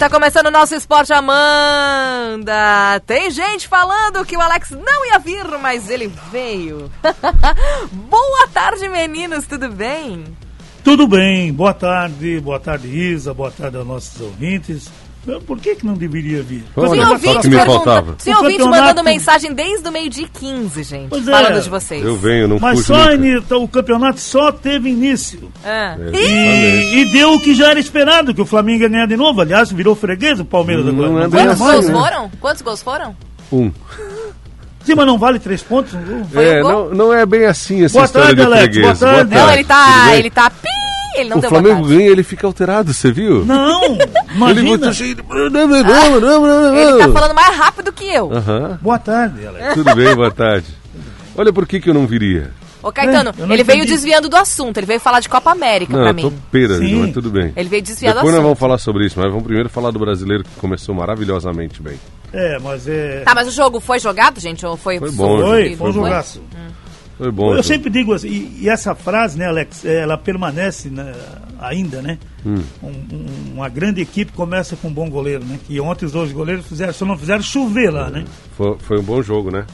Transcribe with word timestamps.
tá 0.00 0.08
começando 0.08 0.46
o 0.46 0.50
nosso 0.50 0.74
Esporte 0.74 1.12
Amanda. 1.12 2.98
Tem 3.06 3.30
gente 3.30 3.68
falando 3.68 4.24
que 4.24 4.34
o 4.34 4.40
Alex 4.40 4.70
não 4.70 5.04
ia 5.04 5.18
vir, 5.18 5.44
mas 5.60 5.90
ele 5.90 6.10
veio. 6.32 6.90
Boa 7.92 8.48
tarde, 8.48 8.88
meninos, 8.88 9.46
tudo 9.46 9.68
bem? 9.68 10.24
Tudo 10.82 11.06
bem, 11.06 11.52
boa 11.52 11.74
tarde, 11.74 12.40
boa 12.40 12.58
tarde 12.58 12.88
Isa, 12.88 13.34
boa 13.34 13.50
tarde 13.50 13.76
aos 13.76 13.86
nossos 13.86 14.18
ouvintes. 14.18 14.88
Por 15.46 15.58
que, 15.60 15.74
que 15.76 15.84
não 15.86 15.92
deveria 15.94 16.42
vir? 16.42 16.64
Olha, 16.74 16.90
Tem 16.92 17.04
ouvintes, 17.06 17.40
que 17.42 17.48
me 17.48 17.56
faltava. 17.64 18.14
tem 18.24 18.34
ouvintes 18.34 18.56
campeonato- 18.58 18.82
mandando 18.88 19.04
mensagem 19.04 19.52
desde 19.52 19.86
o 19.86 19.92
meio-dia 19.92 20.24
e 20.24 20.28
15, 20.28 20.82
gente. 20.82 21.08
Pois 21.10 21.28
é. 21.28 21.30
falando 21.30 21.62
de 21.62 21.68
vocês. 21.68 22.02
Eu 22.04 22.16
venho, 22.16 22.48
não 22.48 22.58
Mas 22.58 22.80
só 22.86 22.96
nunca. 22.96 23.12
Anitta, 23.12 23.56
o 23.58 23.68
campeonato 23.68 24.18
só 24.18 24.50
teve 24.50 24.88
início. 24.88 25.52
Ah. 25.62 25.96
É. 26.00 26.16
E, 26.16 27.02
e 27.02 27.12
deu 27.12 27.34
o 27.34 27.40
que 27.40 27.54
já 27.54 27.70
era 27.70 27.78
esperado, 27.78 28.32
que 28.34 28.40
o 28.40 28.46
Flamengo 28.46 28.82
ia 28.82 28.88
ganhar 28.88 29.06
de 29.06 29.16
novo. 29.16 29.42
Aliás, 29.42 29.70
virou 29.70 29.94
freguês 29.94 30.40
o 30.40 30.44
Palmeiras 30.44 30.86
Não 30.86 30.94
agora. 30.94 31.08
é 31.08 31.22
Não 31.24 31.30
ganha 31.30 31.44
Quantos 31.46 31.52
assim, 31.60 31.64
mais, 31.64 31.74
gols 31.74 31.86
né? 31.86 31.92
foram? 32.10 32.30
Quantos 32.40 32.62
gols 32.62 32.82
foram? 32.82 33.16
Um. 33.52 33.70
Sim, 34.82 34.94
mas 34.94 35.06
não 35.06 35.18
vale 35.18 35.38
três 35.38 35.62
pontos 35.62 35.92
um 35.92 36.40
é, 36.40 36.60
um 36.60 36.62
gol? 36.62 36.72
não, 36.88 36.94
não 36.94 37.12
é 37.12 37.26
bem 37.26 37.44
assim 37.44 37.84
essa 37.84 37.92
Boa 37.92 38.06
história 38.06 38.28
tarde, 38.28 38.40
de 38.40 38.46
Alex, 38.46 38.62
freguês. 38.62 38.98
boa 38.98 39.12
tarde. 39.12 39.34
Não, 39.34 39.36
tarde, 39.40 39.52
ele 39.52 39.62
tudo 39.64 39.68
tá. 39.68 40.16
Ele 40.16 40.30
tá. 40.30 40.52
Ele 41.16 41.28
não 41.30 41.38
O 41.38 41.40
deu 41.40 41.50
Flamengo 41.50 41.86
ganha 41.88 42.08
ele 42.10 42.22
fica 42.22 42.46
alterado, 42.46 42.92
você 42.92 43.10
viu? 43.12 43.44
Não, 43.44 43.80
Ele 43.94 44.00
imagina. 44.34 44.62
muito 44.62 44.92
cheio 44.94 45.14
de... 45.14 45.22
Não, 45.28 45.50
não, 45.50 45.66
não, 45.68 46.20
não, 46.20 46.40
não, 46.40 46.76
Ele 46.76 46.98
tá 46.98 47.06
não. 47.06 47.14
falando 47.14 47.34
mais 47.34 47.56
rápido 47.56 47.92
que 47.92 48.04
eu. 48.04 48.32
Aham. 48.32 48.78
Boa 48.80 48.98
tarde, 48.98 49.46
Alex. 49.46 49.74
Tudo 49.74 49.94
bem, 49.94 50.14
boa 50.14 50.30
tarde. 50.30 50.66
Olha 51.36 51.52
por 51.52 51.66
que, 51.66 51.80
que 51.80 51.88
eu 51.90 51.94
não 51.94 52.06
viria. 52.06 52.50
Ô, 52.82 52.90
Caetano, 52.90 53.30
É, 53.38 53.42
não 53.46 53.52
ele 53.54 53.62
veio 53.62 53.78
entendi. 53.80 53.92
desviando 53.92 54.26
do 54.28 54.36
assunto. 54.36 54.78
Ele 54.78 54.86
veio 54.86 54.98
falar 55.00 55.20
de 55.20 55.28
Copa 55.28 55.50
América 55.52 55.92
Não, 55.92 56.00
pra 56.02 56.10
eu 56.12 56.14
tô 56.24 56.30
mim. 56.30 56.38
pera, 56.50 56.78
Sim. 56.78 56.94
mas 57.02 57.12
tudo 57.12 57.30
bem. 57.30 57.52
Ele 57.54 57.68
veio 57.68 57.82
desviar 57.82 58.14
do 58.14 58.16
Depois 58.16 58.32
nós 58.32 58.38
assunto. 58.38 58.44
vamos 58.44 58.58
falar 58.58 58.78
sobre 58.78 59.04
isso, 59.06 59.18
mas 59.18 59.28
vamos 59.28 59.44
primeiro 59.44 59.68
falar 59.68 59.90
do 59.90 59.98
brasileiro 59.98 60.44
que 60.44 60.50
começou 60.58 60.94
maravilhosamente 60.94 61.82
bem. 61.82 61.98
É, 62.32 62.58
mas 62.58 62.88
é. 62.88 63.20
Tá, 63.24 63.34
mas 63.34 63.48
o 63.48 63.50
jogo 63.50 63.80
foi 63.80 63.98
jogado, 63.98 64.40
gente? 64.40 64.64
Ou 64.64 64.78
foi, 64.78 64.98
Foi 64.98 65.10
bom, 65.10 65.40
Foi, 65.42 65.76
foi 65.76 65.90
um 65.90 65.92
jogaço. 65.92 66.40
Foi 67.20 67.30
bom. 67.30 67.54
Eu 67.54 67.62
sempre 67.62 67.90
digo 67.90 68.14
assim, 68.14 68.28
e, 68.28 68.62
e 68.62 68.68
essa 68.70 68.94
frase, 68.94 69.38
né, 69.38 69.46
Alex, 69.46 69.84
eh, 69.84 70.00
ela 70.00 70.16
permanece 70.16 70.88
né, 70.88 71.12
ainda, 71.58 72.00
né? 72.00 72.18
Hum. 72.46 72.62
Um- 72.82 72.88
um- 72.88 73.52
uma 73.56 73.68
grande 73.68 74.00
equipe 74.00 74.32
começa 74.32 74.74
com 74.74 74.88
um 74.88 74.92
bom 74.94 75.10
goleiro, 75.10 75.44
né? 75.44 75.58
Que 75.66 75.78
ontem 75.80 76.06
os 76.06 76.12
dois 76.12 76.32
goleiros 76.32 76.66
fizeram, 76.66 76.94
só 76.94 77.04
não 77.04 77.18
fizeram 77.18 77.42
chover 77.42 77.90
lá, 77.90 78.08
né? 78.08 78.24
Foi, 78.56 78.76
foi 78.78 78.98
um 78.98 79.02
bom 79.02 79.20
jogo, 79.22 79.50
né? 79.50 79.66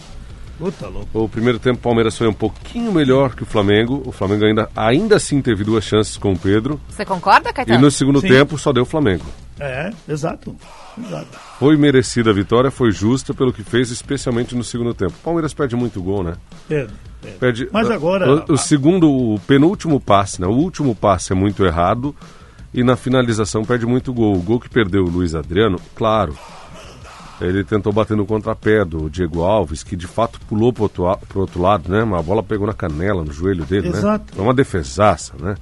Puta 0.59 0.89
louco. 0.89 1.07
O 1.13 1.29
primeiro 1.29 1.59
tempo 1.59 1.79
o 1.79 1.83
Palmeiras 1.83 2.17
foi 2.17 2.27
um 2.27 2.33
pouquinho 2.33 2.91
melhor 2.91 3.35
que 3.37 3.43
o 3.43 3.47
Flamengo. 3.47 4.03
O 4.07 4.11
Flamengo 4.11 4.45
ainda, 4.47 4.69
ainda 4.75 5.17
assim 5.17 5.41
teve 5.43 5.63
duas 5.63 5.85
chances 5.85 6.17
com 6.17 6.33
o 6.33 6.39
Pedro. 6.39 6.81
Você 6.89 7.05
concorda, 7.05 7.51
E 7.51 7.53
Caetano? 7.53 7.79
no 7.83 7.91
segundo 7.91 8.21
Sim. 8.23 8.29
tempo 8.29 8.57
só 8.59 8.73
deu 8.73 8.83
o 8.85 8.87
Flamengo. 8.87 9.27
É, 9.61 9.91
exato. 10.09 10.57
exato. 10.99 11.39
Foi 11.59 11.77
merecida 11.77 12.31
a 12.31 12.33
vitória, 12.33 12.71
foi 12.71 12.91
justa 12.91 13.35
pelo 13.35 13.53
que 13.53 13.63
fez, 13.63 13.91
especialmente 13.91 14.55
no 14.57 14.65
segundo 14.65 14.95
tempo. 14.95 15.13
O 15.21 15.23
Palmeiras 15.23 15.53
perde 15.53 15.77
muito 15.77 16.03
gol, 16.03 16.23
né? 16.25 16.35
Perde, 16.67 16.93
perde. 17.27 17.39
Perde, 17.39 17.69
Mas 17.73 17.89
o- 17.89 17.93
agora- 17.93 18.45
O, 18.49 18.53
o 18.55 18.57
segundo, 18.59 19.11
o 19.11 19.41
penúltimo 19.47 20.01
passe, 20.01 20.41
né? 20.41 20.47
O 20.47 20.51
último 20.53 20.95
passe 20.95 21.33
é 21.33 21.37
muito 21.37 21.65
errado 21.65 22.15
e 22.73 22.83
na 22.85 22.97
finalização 22.97 23.65
perde 23.65 23.87
muito 23.87 24.13
gol. 24.13 24.37
O 24.37 24.43
gol 24.43 24.61
que 24.61 24.69
perdeu 24.69 25.05
o 25.05 25.09
Luiz 25.11 25.35
Adriano, 25.35 25.81
claro. 25.95 26.37
Ele 27.41 27.63
tentou 27.65 27.93
bater 27.93 28.17
no 28.17 28.25
contrapé 28.25 28.83
do 28.83 29.11
Diego 29.11 29.43
Alves, 29.43 29.83
que 29.83 29.95
de 29.95 30.07
fato 30.07 30.41
pulou 30.49 30.73
pro 30.73 30.85
outro, 30.85 31.05
pro 31.29 31.41
outro 31.41 31.61
lado, 31.61 31.91
né? 31.91 32.03
Mas 32.03 32.21
a 32.21 32.23
bola 32.23 32.43
pegou 32.43 32.67
na 32.67 32.73
canela, 32.73 33.23
no 33.23 33.31
joelho 33.33 33.65
dele, 33.67 33.91
né? 33.91 33.99
Exato. 33.99 34.35
Foi 34.35 34.43
uma 34.43 34.55
defesaça, 34.55 35.35
né? 35.39 35.55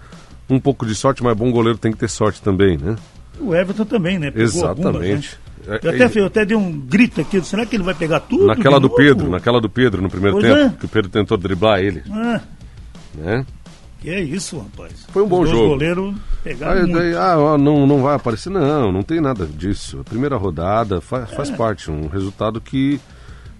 Um 0.48 0.60
pouco 0.60 0.86
de 0.86 0.94
sorte, 0.94 1.24
mas 1.24 1.36
bom 1.36 1.50
goleiro 1.50 1.76
tem 1.76 1.90
que 1.90 1.98
ter 1.98 2.08
sorte 2.08 2.40
também, 2.40 2.76
né? 2.78 2.94
O 3.40 3.52
Everton 3.52 3.84
também, 3.84 4.20
né? 4.20 4.30
Pegou 4.30 4.44
Exatamente. 4.44 4.86
algumas, 4.86 5.10
né? 5.24 5.28
É, 5.66 5.80
Eu, 5.82 5.90
é- 5.92 6.04
até, 6.04 6.20
eu 6.20 6.26
até 6.26 6.44
dei 6.44 6.56
um 6.56 6.70
grito 6.72 7.20
aqui, 7.20 7.40
será 7.42 7.64
que 7.64 7.74
ele 7.76 7.82
vai 7.82 7.94
pegar 7.94 8.20
tudo? 8.20 8.46
Naquela 8.46 8.78
do? 8.78 8.90
Pedro, 8.90 9.30
naquela 9.30 9.60
do 9.60 9.68
Pedro 9.68 10.02
no 10.02 10.10
primeiro 10.10 10.38
Pois 10.38 10.46
tempo, 10.52 10.74
é. 10.74 10.78
que 10.78 10.84
o 10.84 10.88
Pedro 10.88 11.10
tentou 11.10 11.36
driblar 11.38 11.80
ele, 11.80 12.02
Ah, 12.10 12.40
né? 13.14 13.46
que 14.00 14.10
é 14.10 14.20
isso, 14.20 14.58
rapaz. 14.58 15.06
Foi 15.10 15.22
um 15.22 15.26
bom 15.26 15.40
Os 15.40 15.48
jogo. 15.48 15.68
goleiros 15.68 16.14
pegaram 16.42 16.82
Aí, 16.82 16.92
daí, 16.92 17.16
ah, 17.16 17.56
não, 17.58 17.86
não 17.86 18.02
vai 18.02 18.14
aparecer. 18.16 18.50
Não, 18.50 18.92
não 18.92 19.02
tem 19.02 19.18
nada 19.18 19.46
disso. 19.46 19.98
A 20.00 20.04
primeira 20.04 20.36
rodada 20.36 21.00
faz, 21.00 21.30
faz 21.30 21.50
parte, 21.50 21.90
um 21.90 22.06
resultado 22.08 22.60
que 22.60 23.00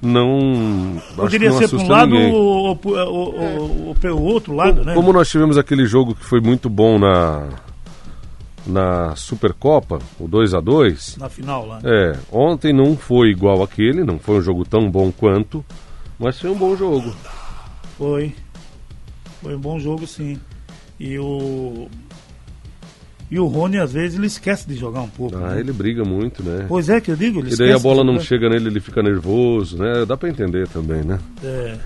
não. 0.03 1.01
Poderia 1.17 1.49
não 1.49 1.57
ser 1.59 1.69
para 1.69 1.79
um 1.79 1.89
lado 1.89 2.15
ou, 2.15 2.79
ou, 2.85 2.95
ou, 2.95 3.97
ou, 4.05 4.23
outro 4.23 4.55
lado, 4.55 4.85
né? 4.85 4.93
Como 4.93 5.11
nós 5.15 5.31
tivemos 5.31 5.57
aquele 5.57 5.87
jogo 5.87 6.15
que 6.15 6.25
foi 6.25 6.43
muito 6.43 6.69
bom 6.69 6.99
na, 6.99 7.49
na 8.67 9.15
Supercopa, 9.17 9.99
o 10.19 10.27
2 10.27 10.55
a 10.55 10.61
2 10.61 11.17
Na 11.19 11.29
final 11.29 11.67
lá. 11.67 11.81
É, 11.85 12.17
ontem 12.33 12.73
não 12.73 12.97
foi 12.97 13.29
igual 13.29 13.63
aquele, 13.63 14.05
não 14.05 14.19
foi 14.19 14.39
um 14.39 14.43
jogo 14.43 14.65
tão 14.65 14.91
bom 14.91 15.13
quanto, 15.13 15.65
mas 16.19 16.41
foi 16.41 16.51
um 16.51 16.57
bom 16.57 16.77
jogo. 16.77 17.15
Foi. 17.99 18.35
Foi 19.43 19.55
um 19.55 19.61
bom 19.61 19.79
jogo, 19.79 20.07
sim. 20.07 20.39
E 20.99 21.19
o. 21.19 21.89
E 23.31 23.39
o 23.39 23.47
Rony, 23.47 23.79
às 23.79 23.93
vezes, 23.93 24.17
ele 24.17 24.27
esquece 24.27 24.69
de 24.69 24.75
jogar 24.75 25.01
um 25.01 25.09
pouco. 25.09 25.37
Ah, 25.37 25.55
né? 25.55 25.61
ele 25.61 25.73
briga 25.73 26.05
muito, 26.05 26.43
né? 26.43 26.67
Pois 26.69 26.89
é, 26.89 27.01
que 27.01 27.11
eu 27.11 27.17
digo. 27.17 27.41
Ele 27.41 27.53
E 27.53 27.57
daí 27.57 27.73
a 27.73 27.79
bola 27.79 28.05
não 28.05 28.21
chega 28.21 28.49
nele, 28.49 28.69
ele 28.69 28.81
fica 28.81 29.03
nervoso, 29.03 29.79
né? 29.79 30.05
Dá 30.07 30.17
pra 30.17 30.29
entender 30.29 30.69
também, 30.69 31.03
né? 31.03 31.19
É. 31.43 31.77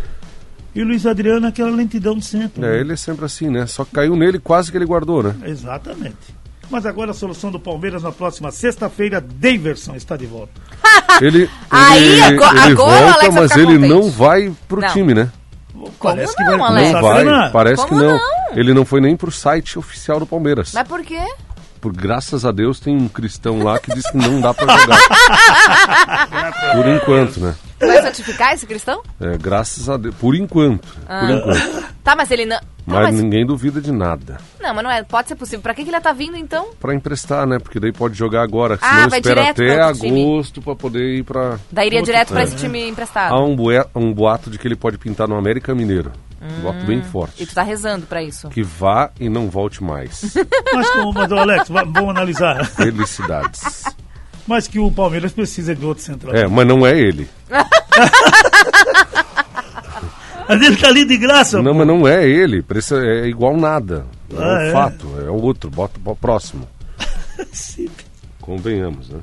E 0.75 0.83
o 0.83 0.85
Luiz 0.85 1.07
Adriano, 1.07 1.47
é 1.47 1.49
aquela 1.49 1.71
lentidão 1.71 2.17
de 2.17 2.25
centro. 2.25 2.65
É, 2.65 2.71
né? 2.71 2.81
ele 2.81 2.93
é 2.93 2.97
sempre 2.97 3.25
assim, 3.25 3.49
né? 3.49 3.67
Só 3.67 3.85
caiu 3.85 4.15
nele 4.15 4.39
quase 4.39 4.71
que 4.71 4.77
ele 4.77 4.85
guardou, 4.85 5.23
né? 5.23 5.35
Exatamente. 5.45 6.37
Mas 6.71 6.85
agora 6.87 7.11
a 7.13 7.15
solução 7.15 7.51
do 7.51 7.59
Palmeiras 7.59 8.03
na 8.03 8.13
próxima 8.13 8.51
sexta-feira, 8.51 9.21
Daverson 9.21 9.95
está 9.95 10.17
de 10.17 10.27
volta. 10.27 10.53
Ele, 11.21 11.49
Aí, 11.71 12.05
ele, 12.07 12.23
agora- 12.23 12.63
ele 12.65 12.73
agora 12.73 12.73
o 12.73 13.01
volta, 13.07 13.19
Alex 13.21 13.35
mas 13.35 13.51
ele 13.57 13.75
contente. 13.75 13.89
não 13.89 14.11
vai 14.11 14.53
pro 14.69 14.81
Não. 14.81 14.89
time, 14.89 15.15
né? 15.15 15.31
Parece 16.01 16.37
que 16.37 16.45
não, 16.45 16.59
vai 16.59 16.93
Não 16.93 17.01
vai, 17.03 17.15
treinar. 17.23 17.53
parece 17.53 17.87
Como 17.87 18.01
que 18.01 18.07
não. 18.07 18.13
não? 18.17 18.21
Ele 18.57 18.75
não 18.75 18.85
foi 18.85 19.01
nem 19.01 19.17
pro 19.17 19.31
site 19.31 19.79
oficial 19.79 20.19
do 20.21 20.27
Palmeiras. 20.27 20.73
Mas 20.75 20.87
por 20.87 21.03
quê? 21.03 21.21
Por 21.81 21.93
graças 21.93 22.45
a 22.45 22.51
Deus 22.53 22.79
tem 22.81 22.97
um 22.97 23.09
cristão 23.09 23.63
lá 23.63 23.79
que 23.79 23.93
diz 23.95 24.09
que 24.11 24.17
não 24.17 24.41
dá 24.41 24.53
pra 24.53 24.77
jogar. 24.79 24.99
Por 26.75 26.89
enquanto, 26.89 27.39
né? 27.41 27.55
Vai 27.81 28.03
certificar 28.03 28.53
esse 28.53 28.67
cristão? 28.67 29.03
É, 29.21 29.37
graças 29.39 29.89
a 29.89 29.97
Deus. 29.97 30.15
Por 30.17 30.35
enquanto. 30.35 30.87
Por 31.07 31.31
enquanto. 31.31 31.85
Tá, 32.03 32.17
mas 32.17 32.31
ele 32.33 32.45
não. 32.47 32.59
Mas, 32.95 33.07
mas, 33.13 33.21
ninguém 33.23 33.45
duvida 33.47 33.81
de 33.81 33.93
nada. 33.93 34.39
não, 34.61 34.75
mas 34.75 34.85
não 34.85 34.91
é. 34.91 35.03
Pode 35.03 35.29
ser 35.29 35.35
possível. 35.37 35.61
Pra 35.61 35.75
que, 35.75 35.85
que 35.85 35.91
ele 35.91 36.01
tá 36.01 36.13
vindo 36.13 36.37
então? 36.37 36.69
Pra 36.81 36.95
emprestar, 36.95 37.47
né? 37.47 37.59
Porque 37.59 37.79
daí 37.81 37.93
pode 37.93 38.15
jogar 38.17 38.43
agora. 38.43 38.79
Ah, 38.81 38.89
Senão 38.97 39.09
vai 39.11 39.19
espera 39.21 39.41
direto 39.41 39.63
até 39.63 39.75
pra 39.75 39.87
outro 39.89 40.01
time. 40.03 40.23
agosto 40.23 40.63
pra 40.63 40.75
poder 40.75 41.19
ir 41.19 41.23
pra. 41.25 41.59
Daí 41.71 41.87
iria 41.89 42.03
direto 42.03 42.29
pra 42.29 42.41
time, 42.45 42.55
esse 42.55 42.55
né? 42.55 42.69
time 42.69 42.89
emprestado. 42.89 43.33
Há 43.35 43.45
um, 43.45 43.55
bue- 43.57 43.85
um 43.95 44.13
boato 44.13 44.51
de 44.51 44.59
que 44.59 44.67
ele 44.69 44.77
pode 44.77 44.99
pintar 44.99 45.29
no 45.29 45.37
América 45.37 45.75
Mineiro. 45.75 46.13
Um 46.41 46.63
boato 46.63 46.87
bem 46.87 47.01
E 47.01 47.03
forte. 47.03 47.45
tu 47.47 47.55
tá 47.55 47.63
rezando 47.63 48.07
pra 48.07 48.23
isso. 48.23 48.49
Que 48.49 48.63
vá 48.63 49.11
e 49.19 49.29
não 49.29 49.49
volte 49.51 49.83
mais. 49.83 50.35
Mas, 50.73 50.89
como- 50.91 51.13
mas, 51.13 51.33
ô, 51.33 51.37
Alex, 51.37 51.69
va- 51.69 51.83
vamos 51.85 52.11
analisar. 52.11 52.65
Felicidades. 52.65 53.83
Mas 54.47 54.67
que 54.69 54.79
o 54.79 54.91
Palmeiras 54.91 55.33
precisa 55.33 55.75
de 55.75 55.85
outro 55.85 56.03
central. 56.03 56.35
É, 56.35 56.47
mas 56.47 56.67
não 56.67 56.87
é 56.87 56.99
ele. 56.99 57.29
Mas 60.49 60.63
ele 60.63 60.77
tá 60.77 60.89
ali 60.89 61.05
de 61.05 61.17
graça. 61.19 61.61
Não, 61.63 61.73
pô. 61.73 61.79
mas 61.79 61.87
não 61.87 62.09
é 62.09 62.27
ele. 62.29 62.65
É 63.05 63.27
igual 63.29 63.57
nada. 63.57 64.07
É 64.33 64.37
Ah, 64.37 64.41
um 64.47 64.57
é? 64.61 64.73
fato. 64.73 65.07
É 65.27 65.31
o 65.31 65.35
outro. 65.43 65.71
Bota 65.71 66.01
o 66.05 66.17
próximo. 66.17 66.67
Convenhamos, 68.41 69.11
né? 69.11 69.19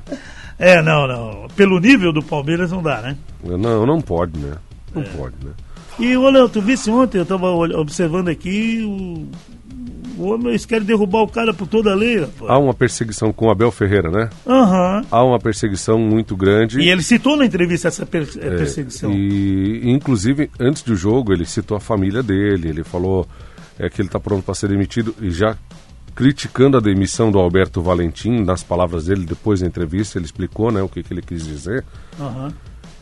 É, 0.58 0.80
não, 0.80 1.06
não. 1.06 1.48
Pelo 1.56 1.78
nível 1.80 2.12
do 2.12 2.22
Palmeiras 2.22 2.70
não 2.70 2.82
dá, 2.82 3.00
né? 3.02 3.16
Não, 3.42 3.84
não 3.84 4.00
pode, 4.00 4.38
né? 4.38 4.54
Não 4.94 5.02
É. 5.02 5.04
pode, 5.06 5.34
né? 5.44 5.50
E, 5.98 6.16
Léo, 6.16 6.48
tu 6.48 6.60
visse 6.60 6.90
ontem, 6.90 7.18
eu 7.18 7.26
tava 7.26 7.46
ol- 7.48 7.78
observando 7.80 8.28
aqui, 8.28 8.82
o, 8.84 9.26
o 10.16 10.28
homem, 10.30 10.48
eles 10.48 10.64
querem 10.66 10.86
derrubar 10.86 11.22
o 11.22 11.28
cara 11.28 11.52
por 11.52 11.66
toda 11.66 11.92
a 11.92 11.94
lei, 11.94 12.20
rapaz. 12.20 12.50
Há 12.50 12.58
uma 12.58 12.74
perseguição 12.74 13.32
com 13.32 13.46
o 13.46 13.50
Abel 13.50 13.70
Ferreira, 13.70 14.10
né? 14.10 14.30
Aham. 14.46 15.02
Há 15.10 15.22
uma 15.24 15.38
perseguição 15.38 15.98
muito 15.98 16.36
grande. 16.36 16.80
E 16.80 16.88
ele 16.88 17.02
citou 17.02 17.36
na 17.36 17.44
entrevista 17.46 17.88
essa 17.88 18.04
per- 18.06 18.28
eh, 18.38 18.46
É, 18.46 18.56
perseguição. 18.56 19.12
E, 19.12 19.82
inclusive, 19.90 20.50
antes 20.58 20.82
do 20.82 20.96
jogo, 20.96 21.32
ele 21.32 21.44
citou 21.44 21.76
a 21.76 21.80
família 21.80 22.22
dele, 22.22 22.68
ele 22.68 22.84
falou 22.84 23.26
é, 23.78 23.88
que 23.90 24.00
ele 24.00 24.08
está 24.08 24.18
pronto 24.18 24.42
para 24.44 24.54
ser 24.54 24.68
demitido 24.68 25.14
e 25.20 25.30
já 25.30 25.56
criticando 26.14 26.78
a 26.78 26.80
demissão 26.80 27.30
do 27.30 27.38
Alberto 27.38 27.82
Valentim, 27.82 28.40
nas 28.42 28.62
palavras 28.62 29.04
dele, 29.04 29.26
depois 29.26 29.60
da 29.60 29.66
entrevista, 29.66 30.16
ele 30.18 30.24
explicou 30.24 30.72
né, 30.72 30.80
o 30.80 30.88
que, 30.88 31.02
que 31.02 31.12
ele 31.12 31.20
quis 31.20 31.44
dizer, 31.44 31.84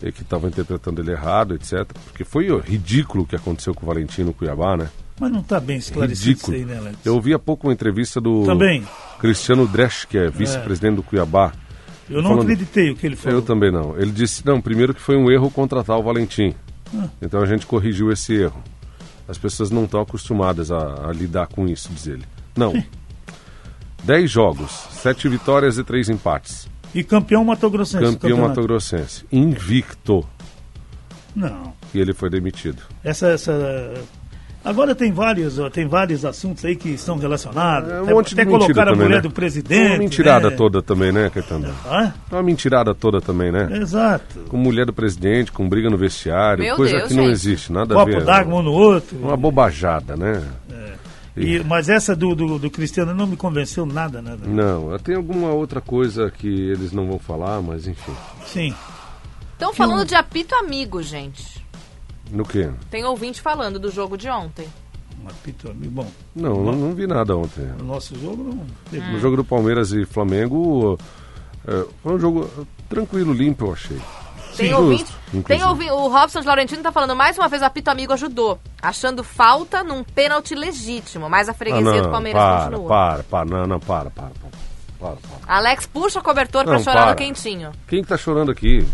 e 0.03 0.11
que 0.11 0.23
estava 0.23 0.49
interpretando 0.49 1.01
ele 1.01 1.13
errado, 1.13 1.55
etc. 1.55 1.87
Porque 2.07 2.25
foi 2.25 2.49
ridículo 2.61 3.23
o 3.23 3.27
que 3.27 3.37
aconteceu 3.37 3.73
com 3.73 3.85
o 3.85 3.87
Valentim 3.87 4.23
no 4.23 4.35
Cuiabá, 4.35 4.77
né? 4.77 4.89
Mas 5.19 5.31
não 5.31 5.43
tá 5.43 5.61
bem 5.61 5.77
esclarecido 5.77 6.29
Ridículo. 6.31 6.57
isso 6.57 6.67
aí, 6.69 6.75
né, 6.75 6.79
Alex? 6.81 6.99
Eu 7.05 7.15
ouvi 7.15 7.33
há 7.33 7.39
pouco 7.39 7.67
uma 7.69 7.73
entrevista 7.73 8.21
do 8.21 8.45
Também. 8.45 8.85
Cristiano 9.21 9.67
Dresch, 9.67 10.07
que 10.07 10.19
é 10.19 10.29
vice-presidente 10.29 10.97
do 10.97 11.03
Cuiabá. 11.03 11.53
Eu 12.11 12.21
não 12.21 12.31
falando- 12.31 12.43
acreditei 12.43 12.91
o 12.91 12.97
que 12.97 13.07
ele 13.07 13.17
falou. 13.17 13.39
Eu 13.39 13.43
também 13.43 13.71
não. 13.73 13.97
Ele 13.97 14.11
disse, 14.11 14.45
não, 14.45 14.61
primeiro 14.61 14.93
que 14.93 15.01
foi 15.01 15.17
um 15.17 15.31
erro 15.31 15.51
contratar 15.51 15.97
o 15.99 16.03
Valentim. 16.03 16.55
Ah. 16.95 17.09
Então 17.23 17.41
a 17.41 17.47
gente 17.47 17.65
corrigiu 17.67 18.11
esse 18.13 18.35
erro. 18.35 18.63
As 19.27 19.39
pessoas 19.39 19.71
não 19.71 19.85
estão 19.85 20.01
acostumadas 20.01 20.71
a, 20.71 21.09
a 21.09 21.13
lidar 21.13 21.47
com 21.47 21.67
isso, 21.67 21.89
diz 21.93 22.07
ele. 22.07 22.25
Não. 22.57 22.73
Dez 24.03 24.31
jogos, 24.31 24.71
sete 24.91 25.29
vitórias 25.29 25.79
e 25.79 25.85
três 25.85 26.11
empates. 26.11 26.69
E 26.95 27.03
campeão 27.03 27.43
Mato 27.45 27.71
Grossense. 27.71 28.05
campeão 28.05 28.19
campeonato. 28.37 28.49
Mato 28.49 28.63
Grossense. 28.63 29.25
Invicto. 29.33 30.25
Não. 31.35 31.73
E 31.95 31.99
ele 31.99 32.13
foi 32.13 32.29
demitido. 32.29 32.83
Essa, 33.03 33.29
essa. 33.29 33.95
Agora 34.65 34.95
tem 34.95 35.13
vários, 35.13 35.59
tem 35.73 35.87
vários 35.87 36.25
assuntos 36.25 36.65
aí 36.65 36.75
que 36.75 36.89
estão 36.91 37.19
relacionados. 37.19 37.91
É 37.91 38.01
um 38.01 38.05
até 38.05 38.15
monte 38.15 38.35
de 38.35 38.41
até 38.41 38.51
mentira 38.51 38.65
colocar 38.75 38.83
a 38.83 38.85
também, 38.93 39.05
mulher 39.07 39.17
né? 39.17 39.21
do 39.23 39.31
presidente. 39.31 39.89
Uma 39.91 39.99
mentirada 39.99 40.51
né? 40.51 40.57
toda 40.57 40.81
também, 40.83 41.13
né, 41.13 41.29
Caetano? 41.29 41.75
Hã? 41.87 42.15
Uma 42.33 42.43
mentirada 42.43 42.95
toda 42.95 43.21
também, 43.21 43.53
né? 43.53 43.69
Exato. 43.79 44.41
Com 44.49 44.57
mulher 44.57 44.87
do 44.87 44.93
presidente, 44.93 45.53
com 45.53 45.69
briga 45.69 45.91
no 45.91 45.99
vestiário, 45.99 46.65
Meu 46.65 46.77
coisa 46.77 46.97
Deus, 46.97 47.09
que 47.09 47.15
não 47.15 47.25
gente. 47.25 47.33
existe, 47.33 47.71
nada 47.71 47.95
a 47.95 47.99
Copo 47.99 48.11
ver. 48.13 48.25
d'água 48.25 48.55
um 48.55 48.63
no 48.63 48.73
outro. 48.73 49.19
Uma 49.19 49.37
bobajada, 49.37 50.17
né? 50.17 50.43
E- 51.37 51.63
mas 51.65 51.89
essa 51.89 52.15
do, 52.15 52.35
do, 52.35 52.59
do 52.59 52.71
Cristiano 52.71 53.13
não 53.13 53.27
me 53.27 53.37
convenceu 53.37 53.85
nada, 53.85 54.23
nada. 54.23 54.47
Não, 54.47 54.97
tem 54.99 55.17
alguma 55.17 55.49
outra 55.51 55.81
coisa 55.81 56.31
que 56.31 56.47
eles 56.49 56.93
não 56.93 57.09
vão 57.09 57.19
falar, 57.19 57.61
mas 57.61 57.89
enfim. 57.89 58.13
Sim. 58.47 58.73
Estão 59.53 59.75
falando 59.75 60.07
de 60.07 60.15
apito 60.15 60.55
amigo, 60.55 61.03
gente. 61.03 61.64
No 62.35 62.45
quê? 62.45 62.69
Tem 62.91 63.05
ouvinte 63.05 63.41
falando 63.41 63.79
do 63.79 63.91
jogo 63.91 64.17
de 64.17 64.29
ontem. 64.29 64.67
Um 65.23 65.29
apito 65.29 65.71
amigo. 65.71 65.91
Bom, 65.93 66.07
Não, 66.35 66.63
não, 66.65 66.73
não 66.73 66.95
vi 66.95 67.07
nada 67.07 67.37
ontem. 67.37 67.65
no 67.79 67.85
nosso 67.85 68.15
jogo 68.19 68.43
não 68.43 68.67
teve. 68.91 69.11
No 69.13 69.19
jogo 69.21 69.37
do 69.37 69.45
Palmeiras 69.45 69.93
e 69.93 70.05
Flamengo, 70.05 70.99
é, 71.67 71.85
foi 72.03 72.13
um 72.15 72.19
jogo 72.19 72.51
tranquilo, 72.89 73.33
limpo, 73.33 73.67
eu 73.67 73.73
achei. 73.73 73.99
Tem 74.57 74.69
Justo, 74.69 74.83
ouvinte, 74.85 75.13
inclusive. 75.33 75.45
tem 75.45 75.65
ouvi, 75.65 75.91
o 75.91 76.09
Robson 76.09 76.41
de 76.41 76.47
Laurentino 76.47 76.81
tá 76.83 76.93
falando 76.93 77.17
mais 77.17 77.37
uma 77.39 77.49
vez 77.49 77.61
o 77.61 77.65
apito 77.65 77.91
amigo 77.91 78.13
ajudou, 78.13 78.59
achando 78.81 79.25
falta 79.25 79.83
num 79.83 80.05
pênalti 80.05 80.55
legítimo, 80.55 81.29
mas 81.29 81.49
a 81.49 81.53
Ah, 81.53 81.55
freguesia 81.55 81.93
do 82.03 82.03
não, 82.05 82.11
Palmeiras 82.13 82.41
para, 82.43 82.65
continua. 82.67 82.89
para, 82.89 83.23
para, 83.25 83.45
não, 83.47 83.67
não, 83.67 83.81
para, 83.81 84.11
para, 84.11 84.31
para, 84.31 84.51
para, 85.01 85.17
para. 85.17 85.39
Alex 85.57 85.87
puxa 85.87 86.21
cobertor 86.21 86.63
pra 86.65 86.75
Não, 86.75 86.81
chorar 86.85 87.01
para. 87.03 87.11
no 87.11 87.17
quentinho. 87.17 87.73
Quem 87.89 88.03
que 88.03 88.09
tá 88.09 88.17
chorando 88.17 88.53
aqui? 88.53 88.87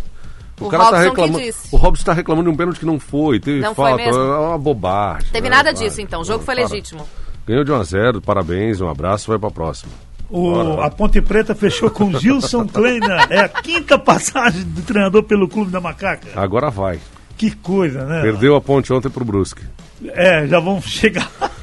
O 0.61 0.69
cara 0.69 0.85
tá 0.85 0.91
Robson 0.91 1.03
que 1.03 1.09
reclamando. 1.09 1.39
disse. 1.45 1.69
O 1.73 1.77
Robson 1.77 2.05
tá 2.05 2.13
reclamando 2.13 2.49
de 2.51 2.55
um 2.55 2.57
pênalti 2.57 2.79
que 2.79 2.87
não 2.87 3.01
foi, 3.01 3.41
teve 3.41 3.61
Não 3.61 3.75
foi 3.75 3.89
falta, 3.91 4.05
mesmo? 4.05 4.21
é 4.21 4.39
uma 4.39 4.59
bobagem. 4.59 5.29
Teve 5.33 5.49
né? 5.49 5.57
nada 5.57 5.73
disso 5.73 6.01
então, 6.01 6.21
o 6.21 6.25
jogo 6.25 6.39
não, 6.39 6.45
foi 6.45 6.55
legítimo. 6.55 7.09
Ganhou 7.47 7.65
de 7.65 7.73
1 7.73 7.75
a 7.75 7.83
0 7.83 8.21
parabéns, 8.21 8.81
um 8.81 8.89
abraço, 8.89 9.29
vai 9.29 9.39
pra 9.39 9.51
próxima. 9.51 9.93
O, 10.29 10.81
a 10.81 10.89
Ponte 10.91 11.21
Preta 11.21 11.55
fechou 11.57 11.91
com 11.91 12.17
Gilson 12.17 12.67
Kleina. 12.69 13.27
É 13.29 13.41
a 13.41 13.49
quinta 13.49 13.99
passagem 13.99 14.63
do 14.63 14.83
treinador 14.83 15.25
pelo 15.25 15.49
Clube 15.49 15.73
da 15.73 15.81
Macaca. 15.81 16.29
Agora 16.37 16.71
vai. 16.71 17.01
Que 17.37 17.51
coisa, 17.51 18.05
né? 18.05 18.23
Perdeu 18.23 18.55
a 18.55 18.61
ponte 18.61 18.93
ontem 18.93 19.11
pro 19.11 19.25
Brusque. 19.25 19.63
É, 20.07 20.47
já 20.47 20.61
vamos 20.61 20.85
chegar. 20.85 21.29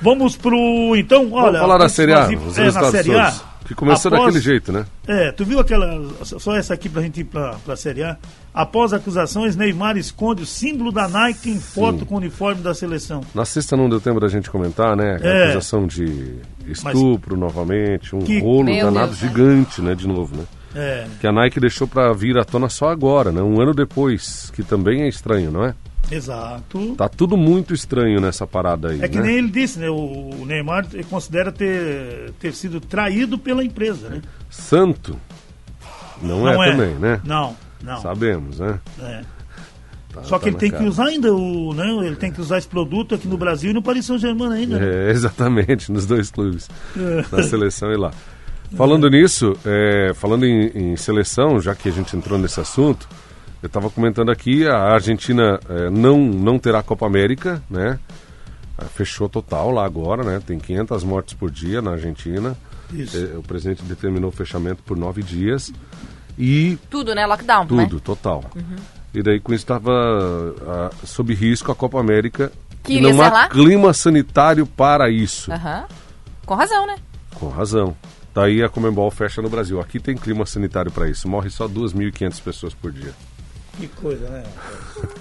Vamos 0.00 0.36
pro. 0.36 0.94
Então, 0.96 1.32
olha. 1.32 1.44
Vamos 1.44 1.60
falar 1.60 1.78
da 1.78 1.88
Série 1.88 2.12
A, 2.12 2.28
é, 2.30 2.70
na 2.70 2.90
Série 2.90 3.18
A. 3.18 3.34
Que 3.64 3.74
começou 3.74 4.08
após- 4.10 4.26
daquele 4.26 4.42
jeito, 4.44 4.70
né? 4.72 4.84
É, 5.06 5.32
tu 5.32 5.44
viu 5.44 5.58
aquela. 5.58 6.02
Só 6.24 6.54
essa 6.56 6.74
aqui 6.74 6.88
pra 6.88 7.00
gente 7.02 7.20
ir 7.20 7.24
pra, 7.24 7.54
pra 7.64 7.76
Série 7.76 8.02
A. 8.02 8.16
Após 8.52 8.92
acusações, 8.92 9.56
Neymar 9.56 9.96
esconde 9.96 10.42
o 10.42 10.46
símbolo 10.46 10.92
da 10.92 11.08
Nike 11.08 11.50
em 11.50 11.58
foto 11.58 12.04
com 12.06 12.14
o 12.14 12.18
uniforme 12.18 12.60
da 12.62 12.74
seleção. 12.74 13.22
Na 13.34 13.44
sexta 13.44 13.76
não 13.76 13.88
deu 13.88 14.00
tempo 14.00 14.20
da 14.20 14.28
gente 14.28 14.50
comentar, 14.50 14.94
né? 14.96 15.18
A 15.22 15.26
É. 15.26 15.44
acusação 15.44 15.86
de 15.86 16.36
estupro 16.66 17.36
novamente, 17.36 18.14
um 18.14 18.20
Que- 18.20 18.40
rolo 18.40 18.64
Meu 18.64 18.84
danado 18.86 19.08
Deus, 19.08 19.18
gigante, 19.18 19.80
né? 19.82 19.94
De 19.94 20.06
novo, 20.06 20.36
né? 20.36 20.44
É, 20.76 21.06
Que 21.20 21.26
a 21.26 21.32
Nike 21.32 21.60
deixou 21.60 21.86
pra 21.86 22.12
vir 22.12 22.36
à 22.36 22.44
tona 22.44 22.68
só 22.68 22.88
agora, 22.88 23.30
né? 23.30 23.40
Um 23.40 23.60
ano 23.62 23.72
depois, 23.72 24.50
que 24.54 24.62
também 24.62 25.02
é 25.02 25.08
estranho, 25.08 25.50
não 25.50 25.64
é? 25.64 25.74
Exato. 26.10 26.94
Tá 26.96 27.08
tudo 27.08 27.36
muito 27.36 27.72
estranho 27.74 28.20
nessa 28.20 28.46
parada 28.46 28.90
aí, 28.90 29.00
É 29.02 29.08
que 29.08 29.18
né? 29.18 29.26
nem 29.26 29.36
ele 29.38 29.50
disse, 29.50 29.78
né? 29.78 29.88
O 29.90 30.44
Neymar 30.46 30.86
ele 30.92 31.04
considera 31.04 31.50
ter, 31.52 32.32
ter 32.38 32.52
sido 32.52 32.80
traído 32.80 33.38
pela 33.38 33.64
empresa, 33.64 34.08
né? 34.08 34.22
Santo 34.50 35.16
não, 36.22 36.50
é, 36.62 36.70
também, 36.70 36.94
né? 36.94 37.20
Não, 37.24 37.56
não. 37.82 38.00
Sabemos, 38.00 38.58
né? 38.60 38.78
É. 39.00 39.22
Tá- 40.12 40.22
Só 40.22 40.38
tá 40.38 40.42
que 40.44 40.48
ele 40.48 40.54
na 40.54 40.60
tem 40.60 40.70
cara. 40.70 40.82
que 40.82 40.88
usar 40.88 41.06
ainda 41.06 41.34
o. 41.34 41.74
Né? 41.74 42.06
Ele 42.06 42.16
tem 42.16 42.30
que 42.30 42.40
usar 42.40 42.58
esse 42.58 42.68
produto 42.68 43.16
aqui 43.16 43.26
no 43.26 43.36
Brasil 43.36 43.70
e 43.70 43.74
no 43.74 43.82
Paris 43.82 44.06
Saint-Germain 44.06 44.52
ainda. 44.52 44.78
né? 44.78 45.08
É, 45.08 45.10
exatamente, 45.12 45.90
nos 45.90 46.06
dois 46.06 46.30
clubes, 46.30 46.68
É. 46.96 47.24
na 47.36 47.42
seleção 47.42 47.90
e 47.92 47.96
lá. 47.96 48.12
Falando 48.76 49.08
nisso, 49.08 49.56
é, 49.64 50.12
falando 50.14 50.44
em, 50.44 50.66
em 50.92 50.96
seleção, 50.96 51.60
já 51.60 51.74
que 51.76 51.88
a 51.88 51.92
gente 51.92 52.16
entrou 52.16 52.36
nesse 52.38 52.58
assunto, 52.60 53.08
eu 53.64 53.66
estava 53.66 53.88
comentando 53.88 54.30
aqui, 54.30 54.66
a 54.68 54.92
Argentina 54.92 55.58
é, 55.70 55.88
não, 55.88 56.18
não 56.18 56.58
terá 56.58 56.82
Copa 56.82 57.06
América, 57.06 57.62
né? 57.70 57.98
Ah, 58.76 58.84
Fechou 58.84 59.26
total 59.26 59.70
lá 59.70 59.86
agora, 59.86 60.22
né? 60.22 60.38
Tem 60.46 60.58
500 60.58 61.02
mortes 61.02 61.32
por 61.32 61.50
dia 61.50 61.80
na 61.80 61.92
Argentina. 61.92 62.54
Isso. 62.92 63.16
É, 63.16 63.38
o 63.38 63.42
presidente 63.42 63.82
determinou 63.82 64.28
o 64.28 64.32
fechamento 64.32 64.82
por 64.82 64.98
nove 64.98 65.22
dias. 65.22 65.72
E 66.38 66.76
Tudo, 66.90 67.14
né? 67.14 67.24
Lockdown, 67.24 67.66
né? 67.70 67.86
tudo, 67.86 68.00
total. 68.00 68.44
E 69.14 69.22
daí 69.22 69.40
com 69.40 69.54
isso 69.54 69.64
estava 69.64 69.90
ah, 70.66 70.90
sob 71.06 71.32
risco 71.32 71.72
a 71.72 71.74
Copa 71.74 71.98
América. 71.98 72.52
Que 72.82 72.98
e 72.98 73.00
não 73.00 73.18
há 73.22 73.30
lá? 73.30 73.48
clima 73.48 73.94
sanitário 73.94 74.66
para 74.66 75.08
isso. 75.08 75.50
Aham. 75.50 75.86
Com 76.44 76.54
razão, 76.54 76.86
né? 76.86 76.96
Com 77.36 77.48
razão. 77.48 77.96
Daí 78.34 78.62
a 78.62 78.68
Comembol 78.68 79.10
fecha 79.10 79.40
no 79.40 79.48
Brasil. 79.48 79.80
Aqui 79.80 79.98
tem 79.98 80.14
clima 80.14 80.44
sanitário 80.44 80.92
para 80.92 81.08
isso. 81.08 81.26
Morre 81.26 81.48
só 81.48 81.66
2.500 81.66 82.42
pessoas 82.42 82.74
por 82.74 82.92
dia. 82.92 83.14
Que 83.78 83.88
coisa, 83.88 84.28
né? 84.28 84.42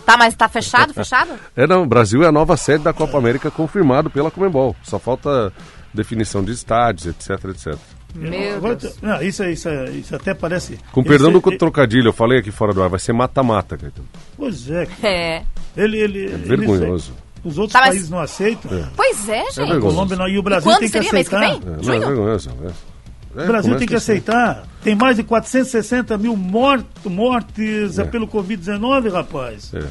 Tá, 0.06 0.16
mas 0.18 0.36
tá 0.36 0.48
fechado, 0.48 0.94
fechado? 0.96 1.32
É, 1.56 1.66
não. 1.66 1.84
O 1.84 1.88
Brasil 1.88 2.24
é 2.24 2.28
a 2.28 2.32
nova 2.32 2.56
sede 2.58 2.84
da 2.84 2.94
Copa 2.94 3.18
América 3.18 3.50
confirmado 3.50 4.10
pela 4.10 4.30
Comembol. 4.32 4.76
Só 4.84 5.00
falta 5.00 5.52
definição 5.94 6.44
de 6.44 6.52
estádios, 6.52 7.08
etc, 7.08 7.46
etc. 7.46 7.76
Meu 8.16 8.58
Agora, 8.58 8.76
Deus. 8.76 8.96
não, 9.02 9.22
isso, 9.24 9.44
isso, 9.46 9.68
isso 9.92 10.16
até 10.16 10.36
parece. 10.36 10.80
Com 10.92 11.00
ele 11.02 11.10
perdão 11.10 11.32
do 11.32 11.42
trocadilho, 11.58 12.10
eu 12.10 12.14
falei 12.14 12.40
aqui 12.40 12.52
fora 12.52 12.72
do 12.72 12.84
ar, 12.84 12.90
vai 12.90 13.00
ser 13.00 13.12
mata-mata, 13.14 13.76
Caetano. 13.76 14.08
Pois 14.38 14.70
é. 14.70 14.88
É. 15.02 15.44
Ele, 15.76 15.98
ele, 15.98 16.20
ele- 16.26 16.38
vergonhoso. 16.46 17.14
os 17.44 17.58
outros 17.58 17.74
Tá, 17.74 17.80
mas- 17.80 17.90
países 17.90 18.10
não 18.12 18.20
aceitam. 18.20 18.70
Pois 18.96 19.28
é, 19.28 19.44
gente. 19.46 19.56
vergonhoso. 19.56 19.88
Colômbia 19.88 20.18
não, 20.18 20.28
e 20.28 20.38
o 20.38 20.44
Brasil 20.44 20.70
quando 20.72 20.80
tem 20.82 20.88
que 20.90 20.94
seria? 20.94 21.12
Mês 21.12 21.28
que 21.28 21.36
aceitar. 21.36 21.60
vem? 21.60 21.74
É, 21.74 21.86
não, 21.86 21.94
é 21.94 22.00
vergonhoso. 22.08 22.50
É. 22.64 22.93
É, 23.36 23.44
O 23.44 23.48
Brasil 23.48 23.76
tem 23.78 23.88
que 23.88 23.96
assim. 23.96 24.12
aceitar. 24.14 24.64
Tem 24.84 24.96
mais 24.96 25.18
de 25.18 25.24
460 25.24 26.18
mil 26.18 26.36
morto, 26.38 27.10
mortes 27.10 27.98
É. 27.98 28.02
é. 28.04 28.06
pelo 28.06 28.28
Covid-19, 28.28 29.12
rapaz. 29.12 29.72
É. 29.74 29.84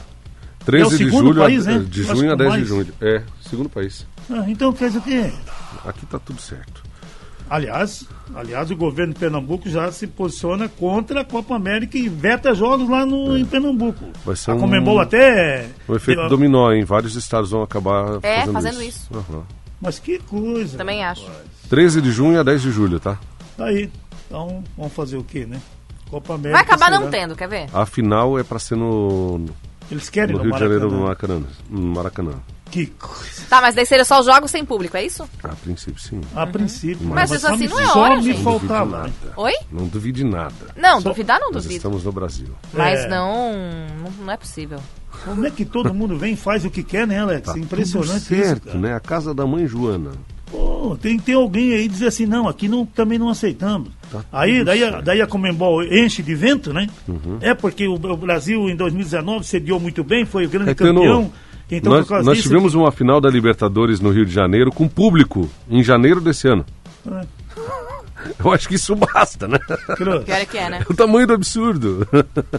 13 0.64 0.82
É 0.84 0.86
o 0.86 0.90
de 0.90 0.96
segundo 1.04 1.26
julho, 1.28 1.42
a- 1.42 1.44
país, 1.46 1.66
né? 1.66 1.84
de 1.88 2.02
Acho 2.02 2.16
junho 2.16 2.28
a 2.32 2.36
que 2.36 2.38
10 2.38 2.52
de 2.52 2.56
mais. 2.58 2.68
junho. 2.68 2.86
É, 3.00 3.22
segundo 3.48 3.68
país. 3.68 4.06
Ah, 4.30 4.44
então 4.46 4.72
quer 4.72 4.86
dizer 4.86 4.98
o 4.98 5.02
quê? 5.02 5.32
Aqui 5.84 6.06
tá 6.06 6.18
tudo 6.20 6.40
certo. 6.40 6.82
Aliás, 7.50 8.06
aliás, 8.34 8.70
o 8.70 8.76
governo 8.76 9.12
de 9.12 9.18
Pernambuco 9.18 9.68
já 9.68 9.90
se 9.92 10.06
posiciona 10.06 10.68
contra 10.68 11.20
a 11.20 11.24
Copa 11.24 11.54
América 11.54 11.98
e 11.98 12.08
veta 12.08 12.54
jogos 12.54 12.88
lá 12.88 13.04
no, 13.04 13.36
em 13.36 13.44
Pernambuco. 13.44 14.04
É. 14.04 14.18
Vai 14.24 14.36
ser 14.36 14.52
a 14.52 14.54
um- 14.54 14.60
Comembol 14.60 15.00
até. 15.00 15.66
O 15.86 15.94
efeito 15.96 16.26
dominó, 16.28 16.72
em 16.72 16.84
vários 16.84 17.14
estados 17.16 17.50
vão 17.50 17.62
acabar 17.62 18.20
É, 18.22 18.38
fazendo, 18.40 18.52
fazendo 18.52 18.82
isso. 18.82 19.08
isso. 19.10 19.14
Aham. 19.14 19.42
Mas 19.80 19.98
que 19.98 20.18
coisa. 20.20 20.78
Também 20.78 21.04
acho. 21.04 21.26
13 21.68 22.00
de 22.00 22.10
junho 22.12 22.38
a 22.38 22.42
10 22.44 22.62
de 22.62 22.70
julho, 22.70 23.00
tá? 23.00 23.18
Tá 23.56 23.66
aí. 23.66 23.90
Então, 24.26 24.62
vamos 24.76 24.92
fazer 24.92 25.16
o 25.16 25.24
quê, 25.24 25.44
né? 25.46 25.60
Copa 26.10 26.34
América. 26.34 26.52
Vai 26.52 26.62
acabar 26.62 26.90
não 26.90 26.98
será? 26.98 27.10
tendo, 27.10 27.36
quer 27.36 27.48
ver? 27.48 27.68
A 27.72 27.86
final 27.86 28.38
é 28.38 28.42
pra 28.42 28.58
ser 28.58 28.76
no, 28.76 29.44
Eles 29.90 30.08
querem 30.10 30.32
no 30.36 30.38
no 30.38 30.44
Rio 30.44 30.52
de 30.54 30.58
Janeiro, 30.60 30.90
no 30.90 31.00
Maracanã. 31.02 31.34
Maracanã. 31.40 31.56
No 31.70 31.82
Maracanã. 31.94 32.32
Que 32.70 32.86
coisa. 32.86 33.42
Tá, 33.50 33.60
mas 33.60 33.74
daí 33.74 33.84
seria 33.84 34.04
só 34.04 34.18
os 34.18 34.24
jogos 34.24 34.50
sem 34.50 34.64
público, 34.64 34.96
é 34.96 35.04
isso? 35.04 35.28
A 35.44 35.48
princípio, 35.48 36.00
sim. 36.00 36.20
A 36.34 36.46
princípio. 36.46 37.06
Mas 37.06 37.30
isso 37.30 37.40
só 37.46 37.52
assim 37.52 37.68
não 37.68 37.78
é 37.80 37.84
só 37.86 37.98
hora, 38.00 38.16
me 38.16 38.22
gente. 38.22 38.36
Não 38.42 38.58
faltava. 38.58 38.96
nada. 39.02 39.12
Oi? 39.36 39.52
Não 39.70 39.86
duvide 39.86 40.24
nada. 40.24 40.54
Não, 40.74 40.98
Só- 41.02 41.10
duvidar 41.10 41.38
não 41.38 41.50
Nós 41.50 41.64
duvido. 41.64 41.76
estamos 41.76 42.04
no 42.04 42.12
Brasil. 42.12 42.48
Mas 42.72 43.00
É. 43.00 43.08
não, 43.08 43.52
não, 44.02 44.10
não 44.24 44.32
é 44.32 44.36
possível. 44.38 44.78
Como 45.24 45.46
é 45.46 45.50
que 45.50 45.66
todo 45.66 45.92
mundo 45.92 46.18
vem 46.18 46.32
e 46.32 46.36
faz 46.36 46.64
o 46.64 46.70
que 46.70 46.82
quer, 46.82 47.06
né, 47.06 47.18
Alex? 47.20 47.52
Tá 47.52 47.58
Impressionante 47.58 48.24
tudo 48.26 48.38
certo, 48.38 48.56
isso, 48.56 48.66
cara. 48.68 48.78
né? 48.78 48.94
A 48.94 49.00
casa 49.00 49.34
da 49.34 49.46
mãe 49.46 49.66
Joana. 49.66 50.12
Pô, 50.82 50.96
tem 50.96 51.16
que 51.16 51.22
ter 51.22 51.34
alguém 51.34 51.72
aí 51.74 51.86
dizer 51.86 52.08
assim, 52.08 52.26
não, 52.26 52.48
aqui 52.48 52.66
não, 52.66 52.84
também 52.84 53.16
não 53.16 53.28
aceitamos. 53.28 53.90
Tá 54.10 54.24
aí, 54.32 54.64
daí, 54.64 54.82
a-. 54.82 54.96
Uhum. 54.96 55.02
daí 55.04 55.20
a 55.22 55.28
Comembol 55.28 55.84
enche 55.84 56.24
de 56.24 56.34
vento, 56.34 56.72
né? 56.72 56.88
É 57.40 57.54
porque 57.54 57.86
o, 57.86 57.94
o 57.94 58.16
Brasil 58.16 58.68
em 58.68 58.74
2019 58.74 59.46
sediou 59.46 59.78
muito 59.78 60.02
bem, 60.02 60.24
foi 60.24 60.44
o 60.44 60.48
grande 60.48 60.74
Caetano, 60.74 60.94
campeão. 60.98 61.32
Então, 61.70 61.92
nós, 61.92 62.02
por 62.02 62.08
causa 62.08 62.26
nós 62.26 62.36
disso. 62.38 62.48
tivemos 62.48 62.74
uma 62.74 62.90
final 62.90 63.20
da 63.20 63.30
Libertadores 63.30 64.00
no 64.00 64.10
Rio 64.10 64.26
de 64.26 64.32
Janeiro 64.32 64.72
com 64.72 64.88
público 64.88 65.48
em 65.70 65.84
janeiro 65.84 66.20
desse 66.20 66.48
ano. 66.48 66.66
É, 67.06 67.26
Eu 68.44 68.52
acho 68.52 68.68
que 68.68 68.74
isso 68.74 68.96
basta, 68.96 69.46
né? 69.46 69.60
Pior 69.96 70.24
é 70.26 70.44
que 70.44 70.58
é, 70.58 70.68
né? 70.68 70.84
O 70.90 70.94
tamanho 70.94 71.28
do 71.28 71.34
absurdo. 71.34 72.08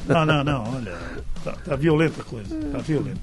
Não, 0.08 0.26
não, 0.26 0.44
não, 0.46 0.76
olha. 0.76 0.94
Tá, 1.44 1.52
tá 1.52 1.76
violenta 1.76 2.22
a 2.22 2.24
coisa, 2.24 2.56
tá 2.72 2.78
violenta. 2.78 3.20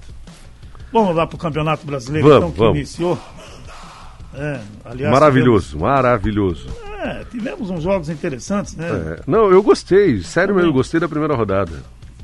Vamos 0.92 1.16
lá 1.16 1.26
pro 1.26 1.38
Campeonato 1.38 1.86
Brasileiro, 1.86 2.28
Vamos, 2.28 2.42
então, 2.42 2.52
que 2.52 2.58
vamos. 2.58 2.76
iniciou. 2.76 3.18
É, 4.34 4.60
aliás, 4.84 5.12
Maravilhoso, 5.12 5.78
maravilhoso. 5.78 6.66
Tivemos, 6.68 7.00
é, 7.00 7.24
tivemos 7.30 7.70
uns 7.70 7.82
jogos 7.82 8.08
interessantes, 8.08 8.76
né? 8.76 8.88
É, 9.18 9.22
Não, 9.26 9.50
eu 9.50 9.62
gostei, 9.62 10.22
sério 10.22 10.54
mesmo, 10.54 10.70
eu 10.70 10.72
gostei 10.74 11.00
da 11.00 11.08
primeira 11.08 11.34
rodada. 11.34 11.72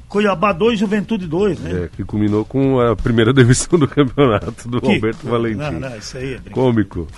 Cuiabá 0.09 0.53
2, 0.53 0.79
Juventude 0.79 1.27
2, 1.27 1.59
né? 1.59 1.85
É, 1.85 1.89
que 1.97 2.05
culminou 2.05 2.45
com 2.45 2.81
a 2.81 2.95
primeira 2.95 3.33
demissão 3.35 3.77
do 3.79 3.89
campeonato 3.89 4.69
do 4.69 4.81
Que 4.81 4.95
Alberto. 4.95 5.27
Valentim. 5.27 5.59
Não, 5.59 5.73
não, 5.91 5.97
isso 5.97 6.17
aí 6.17 6.35
é. 6.35 6.51
Cômico. 6.51 7.09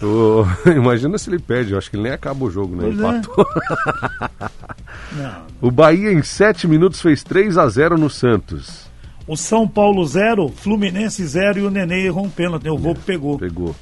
O- 0.00 0.44
Imagina 0.70 1.18
se 1.18 1.28
ele 1.28 1.38
perde, 1.40 1.72
eu 1.72 1.78
acho 1.78 1.90
que 1.90 1.96
ele 1.96 2.04
nem 2.04 2.12
acaba 2.12 2.44
o 2.44 2.50
jogo, 2.50 2.76
né? 2.76 2.82
Pois 2.84 3.00
é. 3.00 3.18
Empatou. 3.18 3.46
Não. 5.12 5.42
O 5.60 5.70
Bahia 5.70 6.12
em 6.12 6.22
7 6.22 6.66
minutos 6.66 7.00
fez 7.00 7.22
3 7.22 7.58
a 7.58 7.68
0 7.68 7.98
no 7.98 8.08
Santos. 8.08 8.90
O 9.32 9.36
São 9.36 9.66
Paulo 9.66 10.04
0, 10.06 10.50
Fluminense 10.50 11.24
0 11.26 11.60
e 11.60 11.62
o 11.62 11.70
Nenê 11.70 12.04
errou 12.04 12.26
um 12.26 12.28
pênalti. 12.28 12.68
O 12.68 12.76
Volpe 12.76 13.00
pegou. 13.00 13.38
Pegou. 13.38 13.74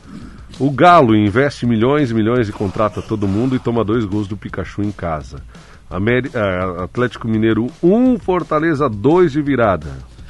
O 0.60 0.70
Galo 0.70 1.16
investe 1.16 1.66
milhões 1.66 2.12
e 2.12 2.14
milhões 2.14 2.48
e 2.48 2.52
contrata 2.52 3.02
todo 3.02 3.26
mundo 3.26 3.56
e 3.56 3.58
toma 3.58 3.82
dois 3.84 4.04
gols 4.04 4.28
do 4.28 4.36
Pikachu 4.36 4.80
em 4.82 4.92
casa. 4.92 5.42
Ameri- 5.90 6.30
ah, 6.36 6.84
Atlético 6.84 7.26
Mineiro 7.26 7.66
1, 7.82 8.16
Fortaleza 8.20 8.88
2 8.88 9.32
de 9.32 9.42
virada. 9.42 9.88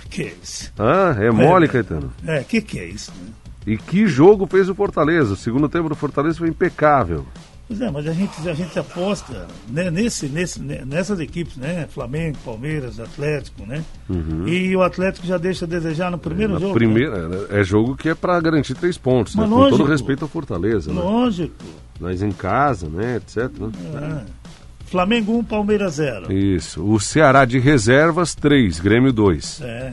Que 0.08 0.22
é 0.22 0.32
isso? 0.42 0.72
Ah, 0.78 1.14
é 1.18 1.30
mole, 1.30 1.66
É. 1.66 1.68
Caetano. 1.68 2.10
É, 2.26 2.42
que 2.42 2.62
que 2.62 2.78
é 2.78 2.86
isso? 2.86 3.12
Né? 3.12 3.28
E 3.66 3.76
que 3.76 4.06
jogo 4.06 4.46
fez 4.46 4.70
o 4.70 4.74
Fortaleza? 4.74 5.34
O 5.34 5.36
segundo 5.36 5.68
tempo 5.68 5.90
do 5.90 5.94
Fortaleza 5.94 6.38
foi 6.38 6.48
impecável. 6.48 7.26
Pois 7.70 7.80
é, 7.80 7.88
mas 7.88 8.04
a 8.08 8.12
gente, 8.12 8.48
a 8.48 8.52
gente 8.52 8.76
aposta 8.80 9.46
né, 9.68 9.92
nesse, 9.92 10.26
nesse, 10.26 10.60
né, 10.60 10.82
nessas 10.84 11.20
equipes, 11.20 11.56
né? 11.56 11.86
Flamengo, 11.88 12.36
Palmeiras, 12.44 12.98
Atlético, 12.98 13.64
né? 13.64 13.84
E 14.44 14.74
o 14.74 14.82
Atlético 14.82 15.24
já 15.24 15.38
deixa 15.38 15.66
a 15.66 15.68
desejar 15.68 16.10
no 16.10 16.18
primeiro 16.18 16.54
Na 16.54 16.58
jogo. 16.58 16.74
primeira, 16.74 17.46
é 17.48 17.62
jogo 17.62 17.94
que 17.96 18.08
é 18.08 18.14
pra 18.14 18.40
garantir 18.40 18.74
três 18.74 18.98
pontos, 18.98 19.36
né? 19.36 19.42
Mas 19.42 19.50
com 19.50 19.56
todo 19.56 19.70
lógico. 19.70 19.88
respeito 19.88 20.22
ao 20.24 20.28
Fortaleza. 20.28 20.92
né? 20.92 20.96
Né? 20.96 21.02
Lógico. 21.06 21.54
Mas 22.00 22.22
em 22.22 22.32
casa, 22.32 22.88
né, 22.88 23.16
etc. 23.18 23.48
né? 23.60 23.70
É. 24.26 24.40
Flamengo 24.86 25.38
1, 25.38 25.44
Palmeiras 25.44 25.94
0. 25.94 26.32
Isso. 26.32 26.82
O 26.84 26.98
Ceará 26.98 27.44
de 27.44 27.60
reservas 27.60 28.34
3, 28.34 28.80
Grêmio 28.80 29.12
2. 29.12 29.60
É, 29.62 29.92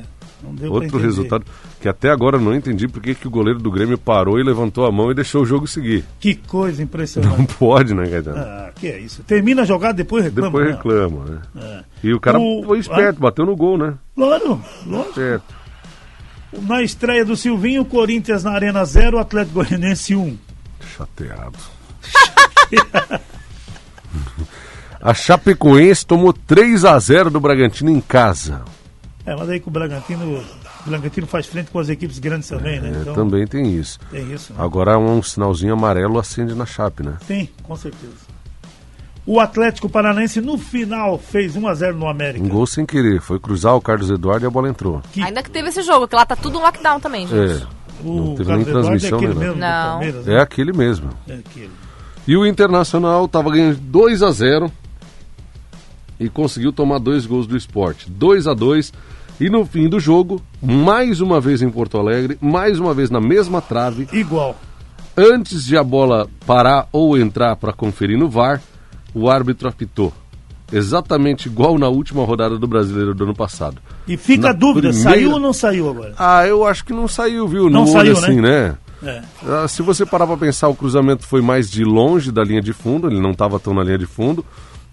Outro 0.69 0.97
resultado 0.99 1.43
que 1.81 1.89
até 1.89 2.09
agora 2.11 2.37
eu 2.37 2.41
não 2.41 2.53
entendi 2.53 2.87
porque 2.87 3.15
que 3.15 3.27
o 3.27 3.31
goleiro 3.31 3.59
do 3.59 3.71
Grêmio 3.71 3.97
parou 3.97 4.39
e 4.39 4.43
levantou 4.43 4.85
a 4.85 4.91
mão 4.91 5.11
e 5.11 5.15
deixou 5.15 5.41
o 5.41 5.45
jogo 5.45 5.67
seguir. 5.67 6.05
Que 6.19 6.35
coisa 6.35 6.77
Não 6.77 6.83
impressionante. 6.85 7.53
pode, 7.57 7.93
né, 7.93 8.07
Caetano? 8.07 8.37
Ah, 8.37 8.71
que 8.75 8.87
é 8.87 8.99
isso. 8.99 9.23
Termina 9.23 9.63
a 9.63 9.65
jogada, 9.65 9.95
depois 9.95 10.23
reclama. 10.23 10.47
Depois 10.47 10.65
não. 10.69 10.75
reclama, 10.77 11.25
né? 11.25 11.41
É. 11.55 11.83
E 12.07 12.13
o 12.13 12.19
cara 12.19 12.39
O- 12.39 12.63
foi 12.65 12.79
esperto, 12.79 13.19
bateu 13.19 13.45
no 13.45 13.55
gol, 13.55 13.77
né? 13.77 13.95
Claro, 14.15 14.61
lógico. 14.85 15.13
Certo. 15.15 15.55
Na 16.61 16.81
estreia 16.81 17.25
do 17.25 17.35
Silvinho, 17.35 17.83
Corinthians 17.83 18.43
na 18.43 18.51
Arena 18.51 18.85
0, 18.85 19.19
Atlético 19.19 19.55
Goianense 19.63 20.15
1. 20.15 20.37
Chateado. 20.95 21.57
a 25.01 25.13
Chapecoense 25.13 26.05
tomou 26.05 26.33
3 26.33 26.85
a 26.85 26.97
0 26.97 27.29
do 27.29 27.39
Bragantino 27.39 27.89
em 27.89 27.99
casa. 28.01 28.61
É, 29.27 29.35
mas 29.35 29.49
aí 29.49 29.59
que 29.59 29.67
o 29.67 29.71
Bragantino, 29.71 30.39
o 30.85 30.89
Bragantino 30.89 31.27
faz 31.27 31.45
frente 31.47 31.69
com 31.69 31.79
as 31.79 31.89
equipes 31.89 32.17
grandes 32.17 32.47
também, 32.47 32.79
né? 32.79 32.93
É, 32.95 33.01
Então, 33.01 33.13
também 33.13 33.45
tem 33.45 33.69
isso. 33.75 33.99
tem 34.09 34.31
isso. 34.33 34.53
Né? 34.53 34.59
Agora 34.63 34.97
um 34.97 35.21
sinalzinho 35.21 35.73
amarelo 35.73 36.17
acende 36.17 36.55
na 36.55 36.65
Chape, 36.65 37.03
né? 37.03 37.17
Tem, 37.27 37.49
com 37.61 37.75
certeza. 37.75 38.13
O 39.25 39.41
Atlético 39.41 39.89
Paranaense 39.89 40.39
no 40.39 40.57
final 40.57 41.17
fez 41.19 41.57
1 41.57 41.67
a 41.67 41.73
0 41.73 41.97
no 41.97 42.07
América. 42.07 42.45
Um 42.45 42.47
gol 42.47 42.65
sem 42.65 42.85
querer. 42.85 43.19
Foi 43.19 43.37
cruzar 43.37 43.75
o 43.75 43.81
Carlos 43.81 44.09
Eduardo 44.09 44.45
e 44.45 44.47
a 44.47 44.49
bola 44.49 44.69
entrou. 44.69 45.01
Que- 45.11 45.21
Ainda 45.21 45.43
que 45.43 45.51
teve 45.51 45.67
esse 45.67 45.81
jogo, 45.81 46.07
que 46.07 46.15
lá 46.15 46.25
tá 46.25 46.37
tudo 46.37 46.57
lockdown 46.59 46.97
também, 47.01 47.27
gente. 47.27 47.61
É. 47.63 47.67
O 48.05 48.13
Não 48.15 48.35
teve 48.35 48.45
Carlos 48.45 48.47
nem 48.47 48.61
Eduardo 48.61 48.71
transmissão, 48.87 49.09
é 49.09 49.21
aquele 49.21 49.33
né, 49.33 49.39
mesmo 49.41 49.53
do 49.55 49.59
Não. 49.59 49.89
Palmeiras, 49.89 50.27
É 50.29 50.31
né? 50.35 50.39
aquele 50.41 50.71
mesmo. 50.71 51.09
É 51.27 51.33
aquele. 51.33 51.71
E 52.25 52.37
o 52.37 52.45
Internacional 52.47 53.25
estava 53.25 53.51
ganhando 53.51 53.75
2 53.81 54.23
a 54.23 54.31
0 54.31 54.71
e 56.17 56.29
conseguiu 56.29 56.71
tomar 56.71 56.99
dois 56.99 57.25
gols 57.25 57.45
do 57.45 57.57
esporte. 57.57 58.09
2 58.09 58.47
a 58.47 58.53
2 58.53 58.93
e 59.39 59.49
no 59.49 59.65
fim 59.65 59.87
do 59.87 59.99
jogo, 59.99 60.41
mais 60.61 61.21
uma 61.21 61.39
vez 61.39 61.61
em 61.61 61.69
Porto 61.69 61.97
Alegre, 61.97 62.37
mais 62.41 62.79
uma 62.79 62.93
vez 62.93 63.09
na 63.09 63.19
mesma 63.21 63.61
trave, 63.61 64.07
Igual. 64.11 64.55
antes 65.15 65.65
de 65.65 65.77
a 65.77 65.83
bola 65.83 66.27
parar 66.45 66.87
ou 66.91 67.17
entrar 67.17 67.55
para 67.55 67.71
conferir 67.73 68.17
no 68.17 68.29
VAR, 68.29 68.61
o 69.13 69.29
árbitro 69.29 69.67
apitou. 69.67 70.11
Exatamente 70.71 71.47
igual 71.47 71.77
na 71.77 71.87
última 71.87 72.25
rodada 72.25 72.57
do 72.57 72.67
Brasileiro 72.67 73.13
do 73.15 73.23
ano 73.23 73.33
passado. 73.33 73.77
E 74.07 74.17
fica 74.17 74.43
Na 74.43 74.49
a 74.49 74.53
dúvida, 74.53 74.89
primeira- 74.89 75.11
saiu 75.11 75.31
ou 75.31 75.39
não 75.39 75.53
saiu 75.53 75.89
agora? 75.89 76.13
Ah, 76.17 76.45
eu 76.45 76.65
acho 76.65 76.83
que 76.83 76.91
não 76.91 77.07
saiu, 77.07 77.47
viu? 77.47 77.69
Não 77.69 77.81
no 77.81 77.87
saiu, 77.87 78.13
olho 78.15 78.17
assim, 78.17 78.41
né? 78.41 78.75
É. 79.01 79.21
Ah, 79.47 79.67
Se 79.67 79.81
você 79.81 80.05
parar 80.05 80.27
para 80.27 80.35
pensar, 80.35 80.67
o 80.67 80.75
cruzamento 80.75 81.25
foi 81.25 81.41
mais 81.41 81.69
de 81.71 81.85
longe 81.85 82.31
da 82.33 82.43
linha 82.43 82.61
de 82.61 82.73
fundo, 82.73 83.07
ele 83.07 83.21
não 83.21 83.31
estava 83.31 83.57
tão 83.59 83.73
na 83.73 83.81
linha 83.83 83.97
de 83.97 84.05
fundo, 84.07 84.43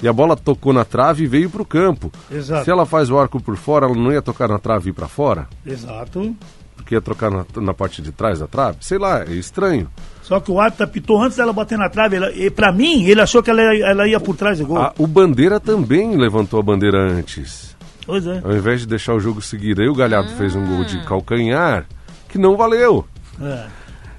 e 0.02 0.08
a 0.08 0.12
bola 0.12 0.36
tocou 0.36 0.72
na 0.72 0.84
trave 0.84 1.24
e 1.24 1.26
veio 1.26 1.48
para 1.50 1.62
o 1.62 1.66
campo. 1.66 2.10
Exato. 2.30 2.64
Se 2.64 2.70
ela 2.70 2.84
faz 2.86 3.10
o 3.10 3.18
arco 3.18 3.40
por 3.42 3.56
fora, 3.56 3.86
ela 3.86 3.94
não 3.94 4.12
ia 4.12 4.20
tocar 4.22 4.48
na 4.48 4.58
trave 4.58 4.88
e 4.88 4.90
ir 4.90 4.92
para 4.92 5.08
fora? 5.08 5.46
Exato. 5.64 6.34
Porque 6.76 6.94
ia 6.94 7.00
trocar 7.00 7.30
na, 7.30 7.46
na 7.56 7.72
parte 7.72 8.02
de 8.02 8.12
trás 8.12 8.40
da 8.40 8.46
trave? 8.46 8.76
Sei 8.80 8.98
lá, 8.98 9.22
é 9.22 9.32
estranho. 9.32 9.88
Só 10.22 10.40
que 10.40 10.50
o 10.50 10.60
árbitro 10.60 10.84
apitou 10.84 11.22
antes 11.22 11.36
dela 11.38 11.52
bater 11.52 11.78
na 11.78 11.88
trave. 11.88 12.16
Ela, 12.16 12.30
e 12.32 12.50
pra 12.50 12.72
mim, 12.72 13.04
ele 13.04 13.20
achou 13.22 13.42
que 13.42 13.48
ela, 13.50 13.74
ia- 13.74 13.86
ela 13.86 14.06
ia 14.08 14.20
por 14.20 14.36
trás 14.36 14.58
do 14.58 14.66
gol. 14.66 14.78
Ah, 14.78 14.92
o 14.98 15.06
Bandeira 15.06 15.58
também 15.58 16.16
levantou 16.16 16.60
a 16.60 16.62
bandeira 16.62 16.98
antes, 16.98 17.74
Pois 18.04 18.26
é. 18.26 18.40
ao 18.44 18.52
invés 18.54 18.80
de 18.80 18.86
deixar 18.86 19.14
o 19.14 19.20
jogo 19.20 19.40
seguir. 19.40 19.80
Aí 19.80 19.88
o 19.88 19.94
Galhardo 19.94 20.30
fez 20.36 20.54
um 20.54 20.66
gol 20.66 20.84
de 20.84 21.02
calcanhar, 21.06 21.86
que 22.28 22.36
não 22.36 22.56
valeu. 22.56 23.06
é. 23.40 23.66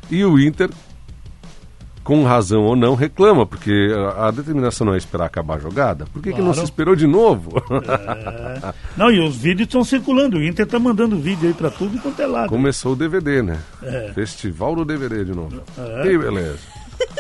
E 0.10 0.24
o 0.24 0.40
Inter, 0.40 0.70
com 2.06 2.24
razão 2.24 2.62
ou 2.64 2.76
não, 2.76 2.94
reclama, 2.96 3.46
porque 3.48 3.72
a, 4.16 4.28
a 4.28 4.32
determinação 4.32 4.86
não 4.86 4.94
é 4.94 4.98
esperar 4.98 5.26
acabar 5.26 5.56
a 5.56 5.60
jogada. 5.60 6.06
Por 6.14 6.22
que, 6.22 6.30
que 6.32 6.38
não 6.38 6.46
Claro. 6.54 6.60
se 6.60 6.64
esperou 6.64 6.96
de 6.96 7.08
novo? 7.08 7.52
É. 8.64 8.74
Não, 8.96 9.12
e 9.12 9.20
os 9.20 9.36
vídeos 9.36 9.68
estão 9.68 9.84
circulando. 9.84 10.38
O 10.38 10.44
Inter 10.44 10.68
tá 10.68 10.78
mandando 10.80 11.18
vídeo 11.18 11.48
aí 11.48 11.54
pra 11.54 11.70
tudo 11.72 12.00
quanto 12.00 12.22
é 12.22 12.28
lado. 12.28 12.48
Começou 12.50 12.94
o 12.94 12.96
DVD, 12.96 13.42
né? 13.42 13.58
É. 13.84 14.12
Festival 14.14 14.76
do 14.76 14.86
DVD 14.86 15.26
de 15.26 15.32
novo. 15.34 15.62
É. 15.78 16.04
Que 16.04 16.18
beleza. 16.18 16.60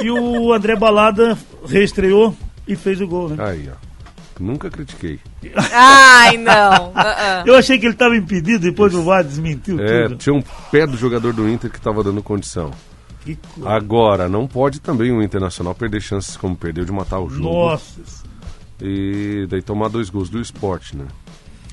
E 0.01 0.09
o 0.11 0.53
André 0.53 0.75
Balada 0.75 1.37
reestreou 1.67 2.35
e 2.67 2.75
fez 2.75 3.01
o 3.01 3.07
gol, 3.07 3.29
né? 3.29 3.43
Aí, 3.43 3.67
ó. 3.69 3.85
Nunca 4.39 4.69
critiquei. 4.69 5.19
Ai, 5.73 6.37
não. 6.37 6.91
Ah, 6.93 6.93
ah. 7.41 7.43
Eu 7.45 7.55
achei 7.55 7.79
que 7.79 7.85
ele 7.85 7.93
estava 7.93 8.15
impedido, 8.15 8.59
depois 8.59 8.93
o 8.93 9.01
VAR 9.01 9.23
desmentiu 9.23 9.79
É, 9.79 10.03
tudo. 10.03 10.17
tinha 10.17 10.33
um 10.35 10.43
pé 10.71 10.85
do 10.85 10.95
jogador 10.97 11.33
do 11.33 11.49
Inter 11.49 11.71
que 11.71 11.77
estava 11.77 12.03
dando 12.03 12.21
condição. 12.21 12.71
Que 13.25 13.35
coisa. 13.35 13.69
Agora, 13.69 14.29
não 14.29 14.47
pode 14.47 14.79
também 14.79 15.11
o 15.11 15.21
Internacional 15.21 15.73
perder 15.75 16.01
chances 16.01 16.37
como 16.37 16.55
perdeu 16.55 16.85
de 16.85 16.91
matar 16.91 17.19
o 17.19 17.29
jogo. 17.29 17.43
Nossa. 17.43 17.99
E 18.81 19.47
daí 19.49 19.61
tomar 19.61 19.87
dois 19.89 20.09
gols 20.09 20.29
do 20.29 20.39
esporte, 20.39 20.95
né? 20.95 21.05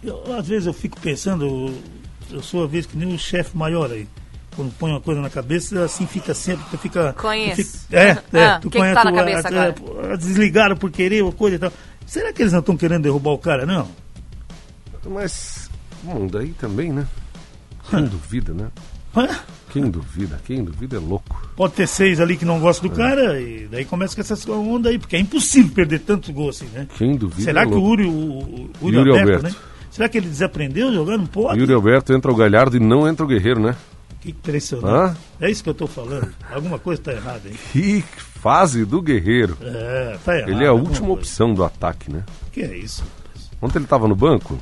Eu, 0.02 0.20
às 0.36 0.48
vezes 0.48 0.66
eu 0.66 0.72
fico 0.72 0.98
pensando, 1.00 1.72
eu, 2.30 2.42
sou 2.42 2.64
a 2.64 2.66
vez 2.66 2.86
que 2.86 2.96
nem 2.96 3.14
o 3.14 3.18
chefe 3.18 3.56
maior 3.56 3.90
aí. 3.90 4.08
Quando 4.56 4.72
põe 4.78 4.90
uma 4.90 5.00
coisa 5.00 5.20
na 5.20 5.30
cabeça, 5.30 5.82
assim 5.84 6.06
fica 6.06 6.34
sempre. 6.34 6.64
Tu 6.70 6.78
fica, 6.78 7.14
fica- 7.54 7.70
é, 7.90 8.10
é. 8.36 8.44
Ah, 8.44 8.58
tu 8.60 8.68
que 8.68 8.72
que 8.72 8.78
conhece 8.78 8.94
tá 8.94 9.04
na 9.04 9.12
o- 9.12 9.14
cabeça 9.14 9.48
agora? 9.48 9.74
é, 10.12 10.16
desligaram 10.16 10.76
por 10.76 10.90
querer 10.90 11.22
ou 11.22 11.32
coisa 11.32 11.56
e 11.56 11.58
tal. 11.58 11.72
Será 12.06 12.32
que 12.32 12.42
eles 12.42 12.52
não 12.52 12.60
estão 12.60 12.76
querendo 12.76 13.02
derrubar 13.02 13.30
o 13.32 13.38
cara, 13.38 13.64
não? 13.64 13.88
Mas, 15.06 15.70
bom, 16.02 16.26
daí 16.26 16.52
também, 16.54 16.92
né? 16.92 17.06
Quem 17.90 18.04
duvida, 18.04 18.52
né? 18.52 18.68
Hã? 19.16 19.28
Quem 19.72 19.90
duvida? 19.90 20.40
Quem 20.44 20.62
duvida 20.62 20.96
é 20.96 21.00
louco. 21.00 21.48
Pode 21.56 21.72
ter 21.74 21.88
seis 21.88 22.20
ali 22.20 22.36
que 22.36 22.44
não 22.44 22.60
gostam 22.60 22.86
É. 22.86 22.92
do 22.92 22.96
cara, 22.96 23.40
e 23.40 23.66
daí 23.70 23.84
começa 23.84 24.14
com 24.14 24.20
essas 24.20 24.46
ondas 24.48 24.92
aí, 24.92 24.98
porque 24.98 25.16
é 25.16 25.18
impossível 25.18 25.72
perder 25.74 26.00
tantos 26.00 26.30
gols 26.30 26.56
assim, 26.62 26.70
né? 26.72 26.86
Quem 26.98 27.16
duvida 27.16 27.42
Será 27.42 27.62
é 27.62 27.66
que 27.66 27.72
o 27.72 27.76
louco. 27.78 27.90
Uri, 27.92 28.06
o, 28.06 28.10
o 28.12 28.70
Uri 28.82 28.96
Yuri 28.96 29.10
Alberto, 29.10 29.20
Alberto. 29.20 29.42
né? 29.44 29.54
Será 29.90 30.08
que 30.08 30.18
ele 30.18 30.28
desaprendeu 30.28 30.92
jogando? 30.92 31.28
Pode? 31.28 31.58
Yuri 31.58 31.72
Alberto 31.72 32.12
entra 32.12 32.30
o 32.30 32.34
Galhardo 32.36 32.76
e 32.76 32.80
não 32.80 33.08
entra 33.08 33.24
o 33.24 33.28
Guerreiro, 33.28 33.60
né? 33.60 33.74
Que 34.20 34.30
impressionante. 34.30 34.88
Hã? 34.94 35.16
É 35.40 35.50
isso 35.50 35.62
que 35.64 35.68
eu 35.70 35.74
tô 35.74 35.86
falando. 35.86 36.32
Alguma 36.52 36.78
coisa 36.78 37.02
tá 37.02 37.12
errada 37.12 37.40
aí. 37.44 37.54
Que 37.72 38.04
fase 38.16 38.84
do 38.84 39.02
Guerreiro. 39.02 39.56
É, 39.60 40.16
tá 40.24 40.36
errado. 40.36 40.50
Ele 40.50 40.64
é 40.64 40.68
a 40.68 40.72
última 40.72 41.10
opção 41.12 41.52
do 41.52 41.64
ataque, 41.64 42.10
né? 42.12 42.22
Que 42.52 42.62
é 42.62 42.76
isso? 42.76 43.02
Ontem 43.60 43.78
ele 43.78 43.84
estava 43.84 44.06
no 44.06 44.14
banco. 44.14 44.56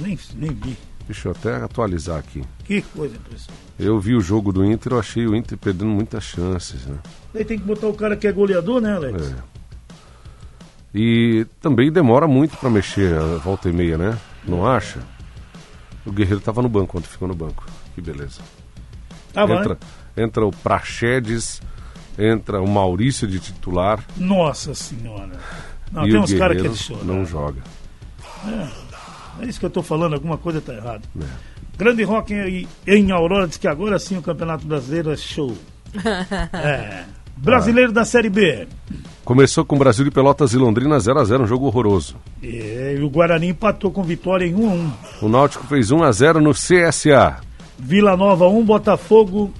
Nem, 0.00 0.18
nem 0.36 0.50
vi. 0.52 0.76
Deixa 1.12 1.28
eu 1.28 1.32
até 1.32 1.56
atualizar 1.56 2.18
aqui. 2.18 2.42
Que 2.64 2.80
coisa 2.80 3.14
impressionante. 3.14 3.62
Eu 3.78 4.00
vi 4.00 4.14
o 4.14 4.20
jogo 4.22 4.50
do 4.50 4.64
Inter, 4.64 4.94
eu 4.94 4.98
achei 4.98 5.26
o 5.26 5.36
Inter 5.36 5.58
perdendo 5.58 5.90
muitas 5.90 6.24
chances, 6.24 6.86
né? 6.86 6.96
Daí 7.34 7.44
tem 7.44 7.58
que 7.58 7.64
botar 7.66 7.86
o 7.86 7.92
cara 7.92 8.16
que 8.16 8.26
é 8.26 8.32
goleador, 8.32 8.80
né, 8.80 8.94
Alex? 8.94 9.30
É. 9.30 9.34
E 10.94 11.46
também 11.60 11.92
demora 11.92 12.26
muito 12.26 12.56
para 12.56 12.70
mexer 12.70 13.14
a 13.14 13.36
volta 13.36 13.68
e 13.68 13.74
meia, 13.74 13.98
né? 13.98 14.18
Não 14.42 14.66
acha? 14.66 15.00
O 16.06 16.10
Guerreiro 16.10 16.38
estava 16.38 16.62
no 16.62 16.68
banco 16.68 16.96
ontem, 16.96 17.08
ficou 17.08 17.28
no 17.28 17.34
banco. 17.34 17.66
Que 17.94 18.00
beleza. 18.00 18.40
Tá, 19.34 19.44
vai. 19.44 19.58
entra, 19.58 19.78
entra 20.16 20.46
o 20.46 20.50
Praxedes, 20.50 21.60
entra 22.18 22.62
o 22.62 22.66
Maurício 22.66 23.28
de 23.28 23.38
titular. 23.38 24.02
Nossa 24.16 24.74
senhora. 24.74 25.38
Não, 25.92 26.08
e 26.08 26.10
tem 26.10 26.20
uns 26.20 26.32
caras 26.32 26.58
que 26.58 26.66
eles 26.66 26.78
choram. 26.78 27.04
não 27.04 27.26
joga. 27.26 27.60
É 28.46 28.91
isso 29.42 29.58
que 29.58 29.66
eu 29.66 29.70
tô 29.70 29.82
falando, 29.82 30.14
alguma 30.14 30.38
coisa 30.38 30.60
tá 30.60 30.74
errada. 30.74 31.02
É. 31.20 31.24
Grande 31.76 32.02
Rock 32.02 32.34
em, 32.34 32.68
em 32.86 33.10
Aurora 33.10 33.48
diz 33.48 33.56
que 33.56 33.66
agora 33.66 33.98
sim 33.98 34.16
o 34.16 34.22
Campeonato 34.22 34.66
Brasileiro 34.66 35.10
é 35.10 35.16
show. 35.16 35.56
é. 36.52 37.04
Brasileiro 37.36 37.92
da 37.92 38.04
Série 38.04 38.28
B. 38.28 38.68
Começou 39.24 39.64
com 39.64 39.78
Brasil 39.78 40.04
de 40.04 40.10
Pelotas 40.10 40.52
e 40.52 40.58
Londrina 40.58 40.98
0 40.98 41.18
a 41.18 41.24
0 41.24 41.44
um 41.44 41.46
jogo 41.46 41.66
horroroso. 41.66 42.16
É, 42.42 42.96
e 42.98 43.02
o 43.02 43.08
Guarani 43.08 43.48
empatou 43.48 43.90
com 43.90 44.02
vitória 44.02 44.44
em 44.44 44.54
1 44.54 44.68
a 44.68 44.72
1 44.72 44.92
O 45.22 45.28
Náutico 45.28 45.66
fez 45.66 45.90
1 45.90 46.02
a 46.02 46.12
0 46.12 46.40
no 46.40 46.52
CSA. 46.52 47.40
Vila 47.78 48.16
Nova 48.16 48.46
1, 48.48 48.64
Botafogo 48.64 49.52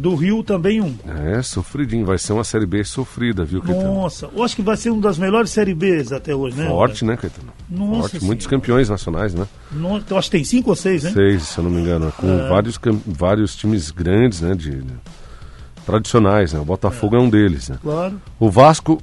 Do 0.00 0.14
Rio 0.14 0.44
também 0.44 0.80
um. 0.80 0.94
É, 1.06 1.42
sofridinho. 1.42 2.06
Vai 2.06 2.18
ser 2.18 2.32
uma 2.32 2.44
Série 2.44 2.66
B 2.66 2.84
sofrida, 2.84 3.44
viu, 3.44 3.60
Caetano? 3.60 3.94
Nossa, 3.94 4.30
eu 4.32 4.44
acho 4.44 4.54
que 4.54 4.62
vai 4.62 4.76
ser 4.76 4.90
uma 4.90 5.02
das 5.02 5.18
melhores 5.18 5.50
Série 5.50 5.74
Bs 5.74 6.12
até 6.12 6.32
hoje, 6.34 6.56
né? 6.56 6.68
Forte, 6.68 7.04
né, 7.04 7.16
Caetano? 7.16 7.48
Nossa 7.68 8.10
Forte. 8.10 8.24
Muitos 8.24 8.44
Senhora. 8.46 8.60
campeões 8.60 8.88
nacionais, 8.88 9.34
né? 9.34 9.44
Nossa, 9.72 10.04
eu 10.10 10.16
acho 10.18 10.30
que 10.30 10.36
tem 10.36 10.44
cinco 10.44 10.70
ou 10.70 10.76
seis, 10.76 11.02
né? 11.02 11.10
Seis, 11.10 11.42
se 11.42 11.58
eu 11.58 11.64
não 11.64 11.70
me 11.72 11.80
engano. 11.80 12.12
Com 12.16 12.28
É. 12.30 12.48
vários, 12.48 12.78
cam- 12.78 13.00
vários 13.04 13.56
times 13.56 13.90
grandes, 13.90 14.40
né? 14.40 14.54
De, 14.54 14.84
tradicionais, 15.84 16.52
né? 16.52 16.60
O 16.60 16.64
Botafogo 16.64 17.16
é. 17.16 17.20
um 17.20 17.28
deles, 17.28 17.68
né? 17.68 17.78
Claro. 17.82 18.20
O 18.38 18.50
Vasco. 18.50 19.02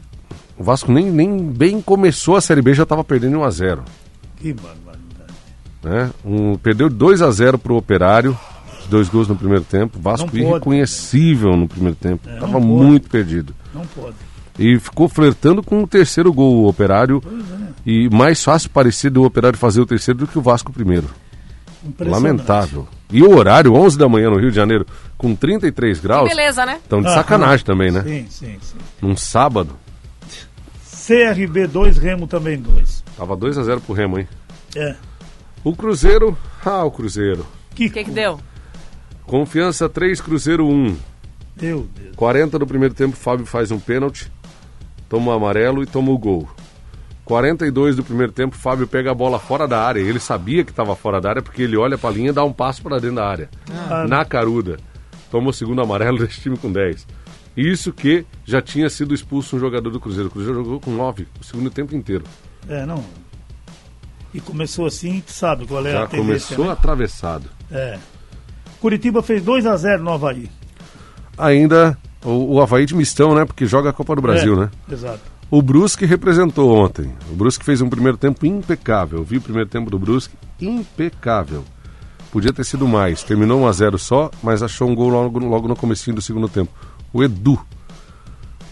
O 0.58 0.64
Vasco 0.64 0.92
nem, 0.94 1.12
nem 1.12 1.38
bem 1.52 1.82
começou 1.82 2.38
a 2.38 2.42
Série 2.42 2.62
B, 2.62 2.74
já 2.74 2.84
estava 2.84 3.04
perdendo 3.04 3.38
1x0. 3.40 3.80
Que 4.38 4.54
barbaridade. 4.54 5.34
Né? 5.84 6.10
Um, 6.24 6.56
perdeu 6.58 6.90
2 6.90 7.22
a 7.22 7.30
0 7.30 7.58
pro 7.58 7.76
Operário, 7.76 8.38
dois 8.88 9.10
gols 9.10 9.28
no 9.28 9.36
primeiro 9.36 9.64
tempo. 9.64 10.00
Vasco 10.00 10.28
pode. 10.30 10.42
irreconhecível 10.42 11.56
no 11.56 11.68
primeiro 11.68 11.96
tempo. 11.96 12.28
É, 12.30 12.38
Tava 12.40 12.60
muito 12.60 13.10
perdido. 13.10 13.54
Não 13.74 13.86
pode. 13.88 14.16
E 14.58 14.80
ficou 14.80 15.10
flertando 15.10 15.62
com 15.62 15.84
o 15.84 15.88
terceiro 15.88 16.32
gol, 16.32 16.64
o 16.64 16.68
Operário. 16.70 17.22
é. 17.28 17.66
E 17.86 18.10
mais 18.10 18.44
fácil 18.44 18.70
parecer 18.70 19.10
do 19.12 19.24
Operário 19.24 19.58
fazer 19.60 19.82
o 19.82 19.86
terceiro 19.86 20.20
do 20.22 20.28
que 20.28 20.40
o 20.40 20.42
Vasco 20.42 20.72
primeiro. 20.72 21.08
Impressionante. 21.86 22.24
Lamentável. 22.24 22.88
E 23.12 23.22
o 23.22 23.36
horário, 23.38 23.74
11 23.74 23.98
da 23.98 24.10
manhã 24.10 24.30
no 24.32 24.40
Rio 24.40 24.50
de 24.50 24.56
Janeiro, 24.56 24.86
com 25.18 25.36
33 25.36 26.00
graus. 26.00 26.28
Beleza, 26.28 26.66
né? 26.66 26.80
Então 26.88 27.00
de 27.02 27.08
Aham. 27.08 27.16
sacanagem 27.16 27.64
também, 27.66 27.92
né? 27.92 28.02
Sim, 28.02 28.26
sim, 28.30 28.58
sim. 28.62 28.78
Num 29.02 29.16
sábado, 29.16 29.76
CRB 31.08 31.68
2, 31.68 31.98
Remo 31.98 32.26
também 32.28 32.58
2. 32.60 33.04
tava 33.18 33.36
2 33.36 33.58
a 33.58 33.64
0 33.64 33.82
pro 33.82 33.94
Remo, 33.94 34.18
hein? 34.20 34.28
É. 34.76 34.96
O 35.64 35.76
Cruzeiro, 35.76 36.36
ah, 36.66 36.84
o 36.84 36.92
Cruzeiro. 36.92 37.46
Que, 37.76 37.88
O 37.88 37.92
que, 37.92 38.04
que 38.06 38.12
deu? 38.12 38.40
Confiança 39.26 39.90
3, 39.90 40.22
Cruzeiro 40.22 40.68
1. 40.68 40.98
Meu 41.62 41.88
Deus. 41.96 42.16
40 42.16 42.60
do 42.60 42.68
primeiro 42.68 42.94
tempo, 42.94 43.16
Fábio 43.16 43.46
faz 43.46 43.72
um 43.72 43.80
pênalti, 43.80 44.32
toma 45.10 45.32
um 45.32 45.36
amarelo 45.36 45.82
e 45.82 45.86
toma 45.86 46.12
o 46.12 46.18
gol. 46.18 46.48
42 47.24 47.96
do 47.96 48.04
primeiro 48.04 48.32
tempo, 48.32 48.56
Fábio 48.56 48.88
pega 48.88 49.12
a 49.12 49.14
bola 49.14 49.40
fora 49.40 49.68
da 49.68 49.82
área. 49.82 50.00
Ele 50.00 50.20
sabia 50.20 50.64
que 50.64 50.70
estava 50.70 50.96
fora 50.96 51.20
da 51.20 51.30
área 51.30 51.42
porque 51.42 51.64
ele 51.64 51.76
olha 51.76 51.98
para 51.98 52.12
a 52.12 52.14
linha 52.14 52.30
e 52.30 52.34
dá 52.34 52.44
um 52.44 52.54
passo 52.54 52.84
para 52.84 53.00
dentro 53.00 53.16
da 53.16 53.28
área. 53.28 53.50
Ah. 53.90 54.06
Na 54.08 54.24
caruda. 54.24 54.78
Toma 55.32 55.50
o 55.50 55.54
segundo 55.54 55.82
amarelo 55.82 56.20
desse 56.24 56.40
time 56.40 56.56
com 56.56 56.72
10. 56.72 57.08
Isso 57.58 57.92
que 57.92 58.26
já 58.46 58.62
tinha 58.62 58.90
sido 58.90 59.14
expulso 59.14 59.56
um 59.56 59.60
jogador 59.60 59.90
do 59.90 60.00
Cruzeiro. 60.00 60.30
O 60.30 60.32
Cruzeiro 60.32 60.64
jogou 60.64 60.80
com 60.80 60.92
9 60.92 61.28
o 61.42 61.44
segundo 61.44 61.72
tempo 61.72 61.96
inteiro. 61.96 62.26
É, 62.70 62.86
não. 62.86 63.04
E 64.34 64.40
começou 64.40 64.86
assim, 64.86 65.24
tu 65.26 65.32
sabe 65.32 65.66
qual 65.66 65.86
é 65.88 65.94
já 65.94 66.04
a 66.04 66.08
tendência, 66.08 66.56
começou 66.56 66.66
né? 66.66 66.72
atravessado. 66.74 67.50
É. 67.72 67.98
Curitiba 68.80 69.22
fez 69.22 69.44
2 69.44 69.66
a 69.66 69.76
0 69.76 70.04
no 70.04 70.12
Havaí. 70.12 70.50
Ainda 71.38 71.98
o, 72.24 72.56
o 72.56 72.62
Havaí 72.62 72.86
de 72.86 72.96
mistão, 72.96 73.36
né? 73.36 73.46
Porque 73.46 73.66
joga 73.66 73.90
a 73.90 73.94
Copa 73.94 74.16
do 74.16 74.22
Brasil, 74.22 74.54
É, 74.54 74.58
né? 74.62 74.70
Exato. 74.92 75.22
O 75.50 75.62
Brusque 75.62 76.06
representou 76.06 76.76
ontem. 76.76 77.14
O 77.32 77.36
Brusque 77.36 77.64
fez 77.64 77.82
um 77.82 77.90
primeiro 77.90 78.18
tempo 78.18 78.46
impecável. 78.46 79.24
Vi 79.24 79.38
o 79.38 79.42
primeiro 79.42 79.70
tempo 79.70 79.90
do 79.90 80.00
Brusque 80.00 80.36
impecável. 80.60 81.64
Podia 82.32 82.52
ter 82.52 82.64
sido 82.66 82.88
mais. 82.88 83.24
Terminou 83.24 83.62
1 83.62 83.68
a 83.68 83.72
0 83.72 83.98
só, 84.00 84.32
mas 84.42 84.64
achou 84.64 84.90
um 84.90 84.96
gol 84.96 85.10
logo, 85.10 85.40
logo 85.40 85.68
no 85.68 85.76
comecinho 85.76 86.16
do 86.16 86.22
segundo 86.22 86.50
tempo. 86.50 86.72
O 87.14 87.24
Edu, 87.24 87.60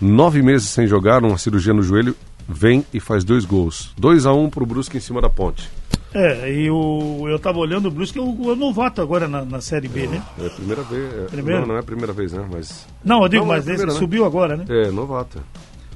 nove 0.01 0.41
meses 0.41 0.67
sem 0.69 0.87
jogar, 0.87 1.21
numa 1.21 1.37
cirurgia 1.37 1.73
no 1.73 1.83
joelho, 1.83 2.15
vem 2.47 2.85
e 2.93 2.99
faz 2.99 3.23
dois 3.23 3.45
gols. 3.45 3.93
2 3.97 4.25
a 4.25 4.33
1 4.33 4.49
pro 4.49 4.65
Brusque 4.65 4.97
em 4.97 4.99
cima 4.99 5.21
da 5.21 5.29
ponte. 5.29 5.69
É, 6.13 6.51
e 6.51 6.69
o, 6.69 7.27
eu 7.27 7.39
tava 7.39 7.57
olhando 7.57 7.87
o 7.87 7.91
Brusque, 7.91 8.19
é 8.19 8.21
o, 8.21 8.55
novato 8.55 9.01
agora 9.01 9.27
na, 9.27 9.43
na 9.43 9.59
Série 9.59 9.87
B, 9.87 10.05
né? 10.05 10.21
É 10.39 10.45
a 10.45 10.49
primeira 10.51 10.83
vez. 10.83 11.13
é-? 11.13 11.59
Não, 11.59 11.65
não 11.65 11.75
é 11.75 11.79
a 11.79 11.83
primeira 11.83 12.13
vez, 12.13 12.31
né? 12.31 12.47
Mas. 12.51 12.87
Não, 13.03 13.23
eu 13.23 13.29
digo, 13.29 13.45
Não, 13.45 13.53
é 13.53 13.57
mas 13.57 13.65
esse 13.65 13.77
primeira, 13.77 13.93
né? 13.93 13.99
subiu 13.99 14.25
agora, 14.25 14.55
né? 14.55 14.65
É, 14.69 14.91
novato. 14.91 15.41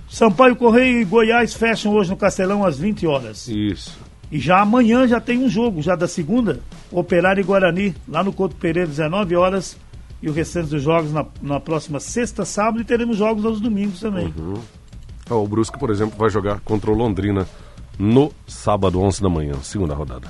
Sampaio 0.09 0.55
Correia 0.55 1.01
e 1.01 1.05
Goiás 1.05 1.53
fecham 1.53 1.93
hoje 1.93 2.09
no 2.09 2.17
Castelão 2.17 2.65
às 2.65 2.79
20 2.79 3.05
horas. 3.05 3.47
Isso. 3.47 3.99
E 4.31 4.39
já 4.39 4.61
amanhã 4.61 5.07
já 5.07 5.21
tem 5.21 5.37
um 5.37 5.49
jogo, 5.49 5.81
já 5.81 5.95
da 5.95 6.07
segunda, 6.07 6.59
Operário 6.91 7.41
e 7.41 7.43
Guarani, 7.43 7.95
lá 8.07 8.23
no 8.23 8.33
Couto 8.33 8.55
Pereira, 8.55 8.87
19 8.87 9.35
horas. 9.35 9.77
E 10.21 10.27
o 10.29 10.33
restante 10.33 10.69
dos 10.69 10.81
jogos 10.81 11.13
na, 11.13 11.25
na 11.41 11.59
próxima 11.59 11.99
sexta, 11.99 12.43
sábado, 12.43 12.81
e 12.81 12.83
teremos 12.83 13.17
jogos 13.17 13.45
aos 13.45 13.61
domingos 13.61 13.99
também. 13.99 14.33
Ó, 15.29 15.43
o 15.43 15.47
Brusque, 15.47 15.77
por 15.77 15.91
exemplo, 15.91 16.17
vai 16.17 16.29
jogar 16.29 16.59
contra 16.61 16.89
o 16.89 16.95
Londrina 16.95 17.45
no 17.97 18.31
sábado, 18.47 18.99
11 19.01 19.21
da 19.21 19.29
manhã, 19.29 19.53
segunda 19.63 19.93
rodada. 19.93 20.27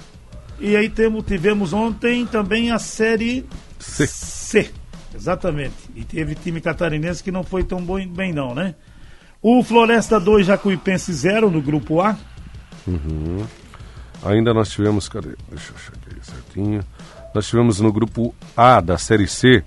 E 0.60 0.76
aí 0.76 0.90
temos, 0.90 1.24
tivemos 1.26 1.74
ontem 1.74 2.26
também 2.26 2.72
a 2.72 2.80
Série 2.80 3.46
C. 3.80 4.08
C. 4.08 4.72
Exatamente. 5.14 5.74
E 5.96 6.04
teve 6.04 6.36
time 6.36 6.60
catarinense 6.62 7.24
que 7.24 7.32
não 7.32 7.44
foi 7.44 7.64
tão 7.64 7.82
bom, 7.82 8.06
bem 8.08 8.34
não, 8.34 8.54
né? 8.56 8.76
O 9.42 9.64
Floresta 9.64 10.20
2, 10.20 10.46
Jacuipense 10.48 11.14
0 11.14 11.50
no 11.52 11.62
grupo 11.62 12.02
A. 12.02 12.18
Ainda 14.24 14.54
nós 14.54 14.70
tivemos, 14.70 15.08
cadê? 15.08 15.36
Deixa 15.50 15.72
eu 15.72 15.76
achar 15.76 15.94
aqui 15.94 16.16
certinho. 16.26 16.84
Nós 17.36 17.48
tivemos 17.48 17.80
no 17.80 17.92
grupo 17.92 18.34
A 18.56 18.82
da 18.82 18.98
Série 18.98 19.28
C, 19.28 19.64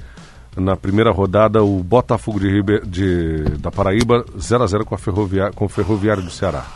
na 0.56 0.76
primeira 0.76 1.12
rodada, 1.12 1.62
o 1.62 1.82
Botafogo 1.84 2.40
de, 2.40 2.48
Ribe- 2.48 2.82
de- 2.86 3.44
da 3.58 3.70
Paraíba 3.70 4.24
0 4.38 4.64
a 4.64 4.66
0 4.66 4.84
com, 4.84 4.94
a 4.94 4.98
Ferrovia- 4.98 5.52
com 5.54 5.66
o 5.66 5.68
Ferroviário 5.68 6.22
do 6.22 6.30
Ceará. 6.30 6.66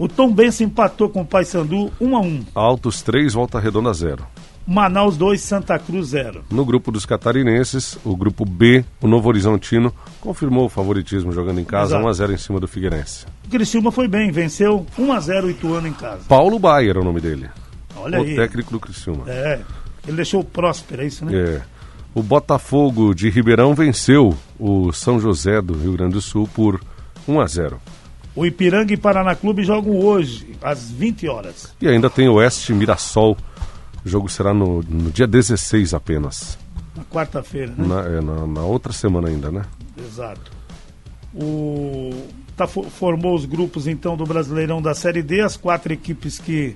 O 0.00 0.08
Tom 0.08 0.32
Benção 0.32 0.66
empatou 0.66 1.10
com 1.10 1.20
o 1.20 1.26
Paysandu 1.26 1.92
1 2.00 2.16
a 2.16 2.20
1. 2.20 2.44
Altos 2.54 3.02
3, 3.02 3.34
Volta 3.34 3.60
Redonda 3.60 3.92
0. 3.92 4.26
Manaus 4.66 5.14
2, 5.18 5.38
Santa 5.38 5.78
Cruz 5.78 6.08
0. 6.08 6.42
No 6.50 6.64
grupo 6.64 6.90
dos 6.90 7.04
catarinenses, 7.04 7.98
o 8.02 8.16
grupo 8.16 8.46
B, 8.46 8.82
o 9.02 9.06
Novo 9.06 9.28
Horizontino, 9.28 9.92
confirmou 10.18 10.64
o 10.64 10.68
favoritismo 10.70 11.32
jogando 11.32 11.60
em 11.60 11.64
casa, 11.64 11.96
Exato. 11.96 12.06
1 12.06 12.08
a 12.08 12.12
0 12.14 12.32
em 12.32 12.38
cima 12.38 12.58
do 12.58 12.66
Figueirense. 12.66 13.26
O 13.44 13.50
Criciúma 13.50 13.92
foi 13.92 14.08
bem, 14.08 14.30
venceu 14.30 14.86
1 14.98 15.12
a 15.12 15.20
0 15.20 15.48
o 15.48 15.50
Ituano 15.50 15.86
em 15.86 15.92
casa. 15.92 16.22
Paulo 16.26 16.58
Baier 16.58 16.96
é 16.96 17.00
o 17.00 17.04
nome 17.04 17.20
dele. 17.20 17.50
Olha 17.94 18.20
o 18.20 18.22
aí. 18.22 18.34
técnico 18.34 18.72
do 18.72 18.80
Criciúma. 18.80 19.24
É, 19.26 19.60
ele 20.08 20.16
deixou 20.16 20.40
o 20.40 20.44
próspero, 20.44 21.02
é 21.02 21.06
isso, 21.08 21.26
né? 21.26 21.36
É. 21.36 21.62
O 22.14 22.22
Botafogo 22.22 23.14
de 23.14 23.28
Ribeirão 23.28 23.74
venceu 23.74 24.34
o 24.58 24.94
São 24.94 25.20
José 25.20 25.60
do 25.60 25.74
Rio 25.74 25.92
Grande 25.92 26.14
do 26.14 26.22
Sul 26.22 26.48
por 26.54 26.80
1 27.28 27.38
a 27.38 27.46
0. 27.46 27.78
O 28.34 28.46
Ipiranga 28.46 28.92
e 28.92 28.96
Paraná 28.96 29.34
Clube 29.34 29.64
jogam 29.64 29.96
hoje, 29.98 30.54
às 30.62 30.90
20 30.90 31.28
horas. 31.28 31.74
E 31.80 31.88
ainda 31.88 32.08
tem 32.08 32.28
Oeste 32.28 32.72
Mirassol. 32.72 33.36
O 34.04 34.08
jogo 34.08 34.28
será 34.28 34.54
no, 34.54 34.82
no 34.82 35.10
dia 35.10 35.26
16 35.26 35.92
apenas. 35.94 36.58
Na 36.96 37.04
quarta-feira, 37.04 37.72
né? 37.76 37.86
Na, 37.86 38.00
é, 38.02 38.20
na- 38.20 38.46
na 38.46 38.60
outra 38.62 38.92
semana 38.92 39.28
ainda, 39.28 39.50
né? 39.50 39.62
Exato. 39.98 40.50
O 41.34 42.10
tá, 42.56 42.66
fo- 42.66 42.84
formou 42.84 43.34
os 43.34 43.44
grupos 43.44 43.86
então 43.86 44.16
do 44.16 44.24
Brasileirão 44.24 44.80
da 44.82 44.94
Série 44.94 45.22
D, 45.22 45.40
as 45.40 45.56
quatro 45.56 45.92
equipes 45.92 46.38
que, 46.38 46.74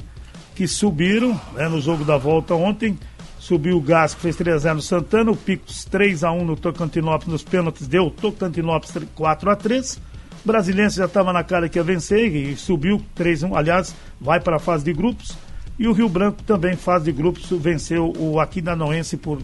que 0.54 0.66
subiram 0.68 1.38
né, 1.54 1.68
no 1.68 1.80
jogo 1.80 2.04
da 2.04 2.16
volta 2.16 2.54
ontem. 2.54 2.98
Subiu 3.38 3.76
o 3.76 3.80
Gás, 3.80 4.14
que 4.14 4.22
fez 4.22 4.36
3x0 4.38 4.74
no 4.74 4.80
Santana, 4.82 5.30
o 5.30 5.36
Picos 5.36 5.86
3x1 5.92 6.42
no 6.44 6.56
Tocantinópolis 6.56 7.26
nos 7.32 7.42
pênaltis, 7.42 7.86
deu 7.86 8.10
Tocantinópolis 8.10 8.94
4x3. 9.14 9.98
Brasilense 10.44 10.96
já 10.96 11.06
estava 11.06 11.32
na 11.32 11.42
cara 11.42 11.68
que 11.68 11.78
ia 11.78 11.82
vencer 11.82 12.34
e 12.34 12.56
subiu 12.56 13.00
3x1. 13.16 13.56
Aliás, 13.56 13.94
vai 14.20 14.40
para 14.40 14.56
a 14.56 14.60
fase 14.60 14.84
de 14.84 14.92
grupos. 14.92 15.36
E 15.78 15.88
o 15.88 15.92
Rio 15.92 16.08
Branco 16.08 16.42
também, 16.42 16.76
fase 16.76 17.06
de 17.06 17.12
grupos, 17.12 17.48
venceu 17.50 18.12
o 18.18 18.38
Aquidanoense 18.38 19.16
por 19.16 19.40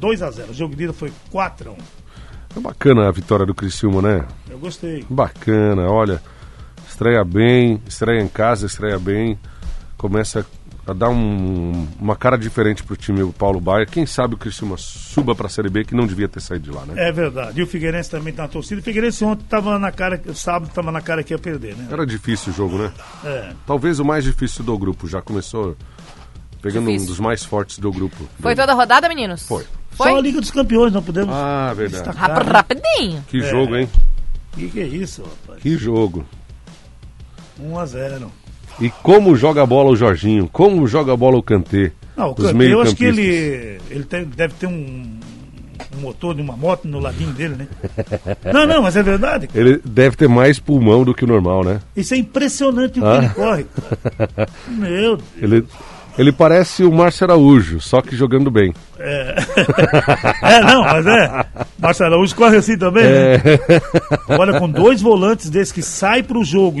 2x0. 0.00 0.50
O 0.50 0.54
jogo 0.54 0.76
de 0.76 0.84
ida 0.84 0.92
foi 0.92 1.12
4x1. 1.32 1.76
É 2.54 2.60
bacana 2.60 3.08
a 3.08 3.12
vitória 3.12 3.46
do 3.46 3.54
Criciúma, 3.54 4.02
né? 4.02 4.26
Eu 4.50 4.58
gostei. 4.58 5.04
Bacana, 5.08 5.90
olha. 5.90 6.22
Estreia 6.86 7.24
bem, 7.24 7.82
estreia 7.86 8.20
em 8.20 8.28
casa, 8.28 8.66
estreia 8.66 8.98
bem. 8.98 9.38
Começa 9.96 10.46
a 10.86 10.92
dar 10.92 11.08
um- 11.10 11.86
uma 12.00 12.16
cara 12.16 12.36
diferente 12.36 12.82
pro 12.82 12.96
time 12.96 13.22
o 13.22 13.32
Paulo 13.32 13.60
Baia. 13.60 13.86
Quem 13.86 14.04
sabe 14.04 14.34
o 14.34 14.38
Criciúma 14.38 14.76
suba 14.76 15.34
pra 15.34 15.48
Série 15.48 15.68
B, 15.70 15.84
que 15.84 15.94
não 15.94 16.06
devia 16.06 16.28
ter 16.28 16.40
saído 16.40 16.64
de 16.70 16.76
lá, 16.76 16.84
né? 16.84 16.94
É 17.08 17.12
verdade. 17.12 17.60
E 17.60 17.62
o 17.62 17.66
Figueirense 17.66 18.10
também 18.10 18.32
tá 18.32 18.42
na 18.42 18.48
torcida. 18.48 18.80
O 18.80 18.84
Figueirense 18.84 19.24
ontem 19.24 19.44
estava 19.44 19.78
na 19.78 19.92
cara, 19.92 20.20
sábado 20.34 20.68
estava 20.68 20.90
na 20.90 21.00
cara 21.00 21.22
que 21.22 21.32
ia 21.32 21.38
perder, 21.38 21.76
né? 21.76 21.86
Era 21.90 22.04
difícil 22.04 22.52
o 22.52 22.56
jogo, 22.56 22.78
né? 22.78 22.92
É. 23.24 23.52
Talvez 23.66 24.00
o 24.00 24.04
mais 24.04 24.24
difícil 24.24 24.64
do 24.64 24.76
grupo. 24.76 25.06
Já 25.06 25.22
começou 25.22 25.76
pegando 26.60 26.86
Difícil. 26.86 27.04
um 27.06 27.10
dos 27.10 27.20
mais 27.20 27.44
fortes 27.44 27.78
do 27.78 27.92
grupo. 27.92 28.16
Foi 28.40 28.54
toda 28.56 28.72
a 28.72 28.74
rodada, 28.74 29.08
meninos? 29.08 29.46
Foi. 29.46 29.64
Só 29.92 30.04
a 30.04 30.10
Foi? 30.12 30.20
Liga 30.22 30.40
dos 30.40 30.50
Campeões, 30.50 30.92
não 30.92 31.02
podemos. 31.02 31.34
Ah, 31.34 31.72
verdade. 31.76 32.02
destacar, 32.04 32.44
né? 32.44 32.50
Rapidinho. 32.52 33.24
Que 33.28 33.40
jogo, 33.42 33.76
hein? 33.76 33.88
Que 34.52 34.68
que 34.68 34.80
é 34.80 34.86
isso, 34.86 35.22
rapaz? 35.22 35.62
Que 35.62 35.76
jogo. 35.76 36.24
1 37.60 37.78
a 37.78 37.86
0 37.86 38.32
E 38.80 38.90
como 39.02 39.36
joga 39.36 39.62
a 39.62 39.66
bola 39.66 39.90
o 39.90 39.96
Jorginho? 39.96 40.48
Como 40.52 40.86
joga 40.86 41.12
a 41.12 41.16
bola 41.16 41.36
o 41.38 41.42
Kantê? 41.42 41.92
Não, 42.16 42.28
o 42.28 42.34
Os 42.36 42.50
Kanté, 42.52 42.72
eu 42.72 42.80
acho 42.80 42.96
que 42.96 43.04
ele, 43.04 43.78
ele 43.90 44.04
deve 44.36 44.54
ter 44.54 44.66
um, 44.66 45.18
um 45.96 46.00
motor 46.00 46.34
de 46.34 46.42
uma 46.42 46.56
moto 46.56 46.86
no 46.88 46.98
ladinho 46.98 47.32
dele, 47.32 47.54
né? 47.56 47.66
não, 48.52 48.66
não, 48.66 48.82
mas 48.82 48.96
é 48.96 49.02
verdade. 49.02 49.48
Ele 49.54 49.80
deve 49.84 50.16
ter 50.16 50.28
mais 50.28 50.58
pulmão 50.58 51.04
do 51.04 51.14
que 51.14 51.24
o 51.24 51.28
normal, 51.28 51.64
né? 51.64 51.80
Isso 51.96 52.14
é 52.14 52.16
impressionante 52.16 52.98
o 52.98 53.02
que 53.02 53.08
Ah. 53.08 53.16
ele 53.18 53.28
corre. 53.30 53.64
cara. 53.64 54.48
Meu 54.68 55.16
Deus. 55.16 55.22
Ele 55.40 55.64
Ele 56.18 56.30
parece 56.30 56.84
o 56.84 56.92
Márcio 56.92 57.24
Araújo, 57.24 57.80
só 57.80 58.02
que 58.02 58.14
jogando 58.14 58.50
bem. 58.50 58.74
É, 58.98 59.34
é 60.56 60.60
não, 60.60 60.82
mas 60.82 61.06
é. 61.06 61.44
Márcio 61.78 62.04
Araújo 62.06 62.36
corre 62.36 62.58
assim 62.58 62.76
também, 62.76 63.02
É. 63.04 63.38
né? 63.38 63.40
Olha, 64.38 64.58
com 64.58 64.68
dois 64.68 65.00
volantes 65.00 65.48
desses 65.48 65.72
que 65.72 65.82
sai 65.82 66.22
pro 66.22 66.44
jogo, 66.44 66.80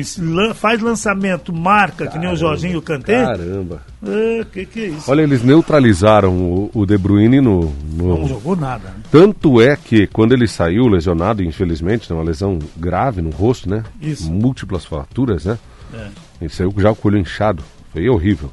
faz 0.54 0.80
lançamento, 0.82 1.52
marca, 1.52 2.06
que 2.06 2.18
nem 2.18 2.30
o 2.30 2.36
Jorginho 2.36 2.74
e 2.74 2.76
o 2.76 2.82
Kanté. 2.82 3.24
Caramba. 3.24 3.80
É, 4.06 4.44
que 4.52 4.66
que 4.66 4.80
é 4.80 4.88
isso? 4.88 5.10
Olha, 5.10 5.22
eles 5.22 5.42
neutralizaram 5.42 6.32
o, 6.34 6.70
o 6.74 6.84
De 6.84 6.98
Bruyne 6.98 7.40
no, 7.40 7.72
no- 7.94 8.18
Não 8.18 8.28
jogou 8.28 8.54
nada, 8.54 8.88
né? 8.88 8.94
Tanto 9.10 9.60
é 9.62 9.76
que 9.76 10.06
quando 10.08 10.32
ele 10.32 10.46
saiu 10.46 10.86
lesionado, 10.88 11.42
infelizmente, 11.42 12.10
né, 12.10 12.16
uma 12.18 12.24
lesão 12.24 12.58
grave 12.76 13.22
no 13.22 13.30
rosto, 13.30 13.68
né? 13.70 13.82
Isso. 14.00 14.30
Múltiplas 14.30 14.84
fraturas, 14.84 15.44
né? 15.46 15.58
É. 15.94 16.06
Ele 16.40 16.50
saiu 16.50 16.72
já 16.76 16.94
com 16.94 17.08
o 17.08 17.10
olho 17.12 17.20
inchado. 17.20 17.62
Foi 17.92 18.08
horrível. 18.08 18.50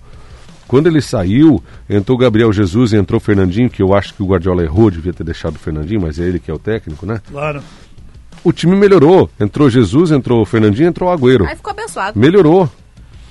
Quando 0.70 0.86
ele 0.86 1.02
saiu, 1.02 1.64
entrou 1.90 2.16
o 2.16 2.22
Gabriel 2.22 2.54
Jesus 2.54 2.94
e 2.94 2.96
entrou 2.96 3.18
o 3.18 3.20
Fernandinho, 3.20 3.72
que 3.72 3.82
eu 3.82 3.92
acho 3.92 4.14
que 4.14 4.22
o 4.22 4.28
Guardiola 4.28 4.62
errou, 4.62 4.92
devia 4.92 5.12
ter 5.12 5.24
deixado 5.24 5.56
o 5.56 5.60
Fernandinho, 5.60 6.00
mas 6.00 6.20
é 6.20 6.24
ele 6.26 6.40
que 6.40 6.52
é 6.52 6.54
o 6.54 6.60
técnico, 6.60 7.08
né? 7.08 7.20
Claro. 7.28 7.60
O 8.44 8.54
time 8.54 8.76
melhorou. 8.76 9.28
Entrou 9.40 9.68
Jesus, 9.68 10.12
entrou 10.12 10.44
o 10.44 10.46
Fernandinho, 10.46 10.88
entrou 10.88 11.10
o 11.10 11.12
Agüero. 11.12 11.48
Aí 11.48 11.56
ficou 11.56 11.72
abençoado. 11.72 12.20
Melhorou. 12.20 12.70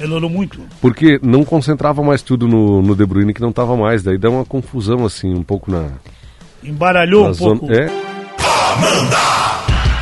Melhorou 0.01 0.29
muito. 0.29 0.61
Porque 0.81 1.21
não 1.23 1.45
concentrava 1.45 2.03
mais 2.03 2.23
tudo 2.23 2.49
no, 2.49 2.83
no 2.83 2.97
De 2.97 3.07
Bruyne, 3.07 3.33
que 3.33 3.41
não 3.41 3.51
estava 3.51 3.77
mais. 3.77 4.03
Daí 4.03 4.19
dá 4.19 4.29
uma 4.29 4.45
confusão, 4.45 5.07
assim, 5.07 5.33
um 5.33 5.45
pouco 5.45 5.71
na, 5.71 5.91
Embaralhou 6.65 7.23
na 7.23 7.31
um 7.31 7.35
zona. 7.35 7.61
pouco. 7.61 7.73
É, 7.73 7.87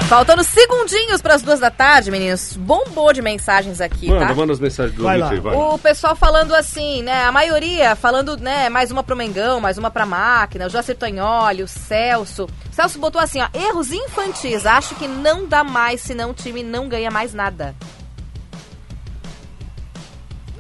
Faltando 0.08 0.44
segundinhos 0.44 1.20
para 1.20 1.34
as 1.34 1.42
duas 1.42 1.58
da 1.58 1.68
tarde, 1.68 2.12
meninos. 2.12 2.56
Bombou 2.56 3.12
de 3.12 3.20
mensagens 3.20 3.80
aqui, 3.80 4.08
manda, 4.08 4.28
tá? 4.28 4.34
manda 4.34 4.52
as 4.52 4.60
mensagens 4.60 4.94
do 4.94 5.02
Vai 5.02 5.20
aí, 5.20 5.40
vai. 5.40 5.52
O 5.56 5.76
pessoal 5.78 6.14
falando 6.14 6.54
assim, 6.54 7.02
né? 7.02 7.24
A 7.24 7.32
maioria 7.32 7.96
falando, 7.96 8.36
né? 8.36 8.68
Mais 8.68 8.92
uma 8.92 9.02
pro 9.02 9.16
Mengão, 9.16 9.58
mais 9.58 9.78
uma 9.78 9.90
pra 9.90 10.06
máquina. 10.06 10.66
O 10.66 10.70
Jacir 10.70 10.96
Tonholi, 10.96 11.64
o 11.64 11.66
Celso. 11.66 12.44
O 12.44 12.72
Celso 12.72 13.00
botou 13.00 13.20
assim, 13.20 13.40
ó. 13.40 13.48
Erros 13.52 13.90
infantis. 13.90 14.64
Acho 14.64 14.94
que 14.94 15.08
não 15.08 15.44
dá 15.44 15.64
mais, 15.64 16.02
senão 16.02 16.30
o 16.30 16.34
time 16.34 16.62
não 16.62 16.88
ganha 16.88 17.10
mais 17.10 17.34
nada. 17.34 17.74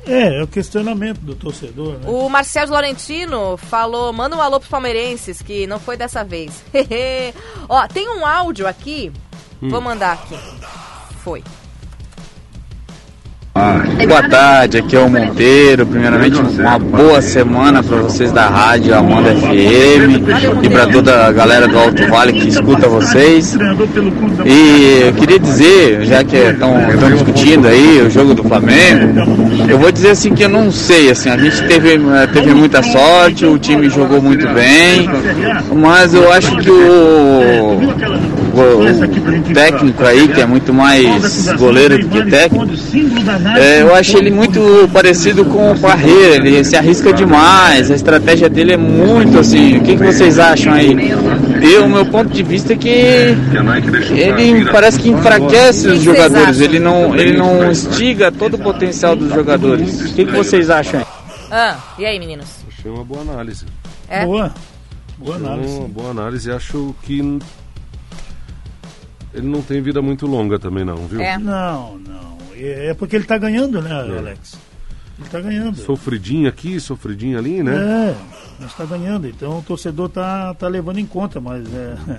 É, 0.04 0.38
é 0.38 0.42
o 0.42 0.46
questionamento 0.46 1.18
do 1.18 1.36
torcedor, 1.36 1.94
né? 1.98 2.08
O 2.08 2.28
Marcelo 2.28 2.72
Laurentino 2.72 3.56
falou, 3.56 4.12
manda 4.12 4.36
um 4.36 4.40
alô 4.40 4.58
pros 4.58 4.70
palmeirenses, 4.70 5.42
que 5.42 5.66
não 5.66 5.80
foi 5.80 5.96
dessa 5.96 6.24
vez. 6.24 6.64
Ó, 7.68 7.86
tem 7.88 8.08
um 8.08 8.24
áudio 8.24 8.66
aqui. 8.68 9.12
Vou 9.70 9.80
mandar 9.80 10.12
aqui. 10.12 10.36
Foi. 11.24 11.42
Boa 14.06 14.28
tarde, 14.28 14.78
aqui 14.78 14.94
é 14.94 15.00
o 15.00 15.08
Monteiro. 15.08 15.86
Primeiramente, 15.86 16.38
uma 16.38 16.78
boa 16.78 17.22
semana 17.22 17.82
para 17.82 17.96
vocês 17.96 18.30
da 18.30 18.48
rádio 18.48 18.94
Amanda 18.94 19.34
FM 19.34 20.62
e 20.62 20.68
para 20.68 20.86
toda 20.88 21.26
a 21.26 21.32
galera 21.32 21.66
do 21.66 21.78
Alto 21.78 22.06
Vale 22.06 22.34
que 22.34 22.48
escuta 22.48 22.86
vocês. 22.86 23.56
E 24.44 25.00
eu 25.06 25.12
queria 25.14 25.38
dizer, 25.38 26.04
já 26.04 26.22
que 26.22 26.36
estão 26.36 27.10
discutindo 27.10 27.66
aí 27.66 28.02
o 28.02 28.10
jogo 28.10 28.34
do 28.34 28.44
Flamengo, 28.44 29.20
eu 29.66 29.78
vou 29.78 29.90
dizer 29.90 30.10
assim 30.10 30.34
que 30.34 30.44
eu 30.44 30.50
não 30.50 30.70
sei, 30.70 31.10
assim, 31.10 31.30
a 31.30 31.38
gente 31.38 31.66
teve, 31.66 31.94
eh, 31.94 32.26
teve 32.26 32.52
muita 32.52 32.82
sorte, 32.82 33.46
o 33.46 33.58
time 33.58 33.88
jogou 33.88 34.20
muito 34.20 34.46
bem, 34.48 35.08
mas 35.74 36.12
eu 36.12 36.30
acho 36.30 36.54
que 36.58 36.70
o, 36.70 37.80
o, 38.60 39.50
o 39.50 39.54
técnico 39.54 40.04
aí, 40.04 40.28
que 40.28 40.40
é 40.40 40.46
muito 40.46 40.72
mais 40.72 41.52
goleiro 41.52 41.98
do 41.98 42.08
que 42.08 42.24
técnico, 42.30 42.72
é, 43.58 43.82
eu 43.82 43.94
acho 43.94 44.16
ele 44.16 44.30
muito 44.30 44.60
parecido 44.92 45.44
com 45.44 45.72
o 45.72 45.78
Parreira, 45.78 46.46
ele 46.46 46.64
se 46.64 46.76
arrisca 46.76 47.12
demais, 47.12 47.90
a 47.90 47.94
estratégia 47.94 48.48
dele 48.48 48.72
é 48.72 48.76
muito 48.76 49.38
assim. 49.38 49.78
O 49.78 49.82
que, 49.82 49.96
que 49.96 50.04
vocês 50.04 50.38
acham 50.38 50.72
aí? 50.72 50.94
Eu, 51.62 51.84
o 51.84 51.88
meu 51.88 52.06
ponto 52.06 52.30
de 52.30 52.42
vista 52.42 52.72
é 52.72 52.76
que 52.76 52.88
ele 52.88 54.64
parece 54.70 55.00
que 55.00 55.08
enfraquece 55.08 55.88
os 55.88 56.02
jogadores, 56.02 56.60
ele 56.60 56.78
não, 56.78 57.14
ele 57.14 57.36
não 57.36 57.70
instiga 57.70 58.30
todo 58.30 58.54
o 58.54 58.58
potencial 58.58 59.16
dos 59.16 59.32
jogadores. 59.32 60.10
O 60.10 60.14
que, 60.14 60.24
que 60.24 60.32
vocês 60.32 60.70
acham 60.70 61.00
aí? 61.00 61.06
Ah, 61.50 61.76
e 61.98 62.04
aí, 62.04 62.18
meninos? 62.18 62.48
Achei 62.68 62.90
uma 62.90 63.04
boa 63.04 63.20
análise. 63.20 63.64
É? 64.08 64.24
Boa. 64.24 64.52
Boa 65.18 65.36
análise. 65.36 65.78
Uma 65.78 65.88
boa 65.88 66.10
análise. 66.10 66.50
Acho 66.50 66.94
que 67.02 67.38
ele 69.36 69.46
não 69.46 69.62
tem 69.62 69.80
vida 69.80 70.00
muito 70.00 70.26
longa 70.26 70.58
também, 70.58 70.84
não, 70.84 71.06
viu? 71.06 71.20
É. 71.20 71.38
Não, 71.38 71.98
não. 71.98 72.36
É 72.54 72.88
é 72.88 72.94
porque 72.94 73.14
ele 73.16 73.24
tá 73.24 73.36
ganhando, 73.36 73.82
né, 73.82 73.92
Alex? 73.92 74.58
Ele 75.18 75.28
tá 75.28 75.40
ganhando. 75.40 75.76
Sofridinho 75.76 76.48
aqui, 76.48 76.78
sofridinho 76.80 77.38
ali, 77.38 77.62
né? 77.62 77.74
É, 77.74 78.14
mas 78.60 78.74
tá 78.74 78.84
ganhando. 78.84 79.26
Então 79.26 79.58
o 79.58 79.62
torcedor 79.62 80.08
tá, 80.08 80.54
tá 80.54 80.68
levando 80.68 80.98
em 80.98 81.06
conta, 81.06 81.40
mas 81.40 81.66
é. 81.74 81.96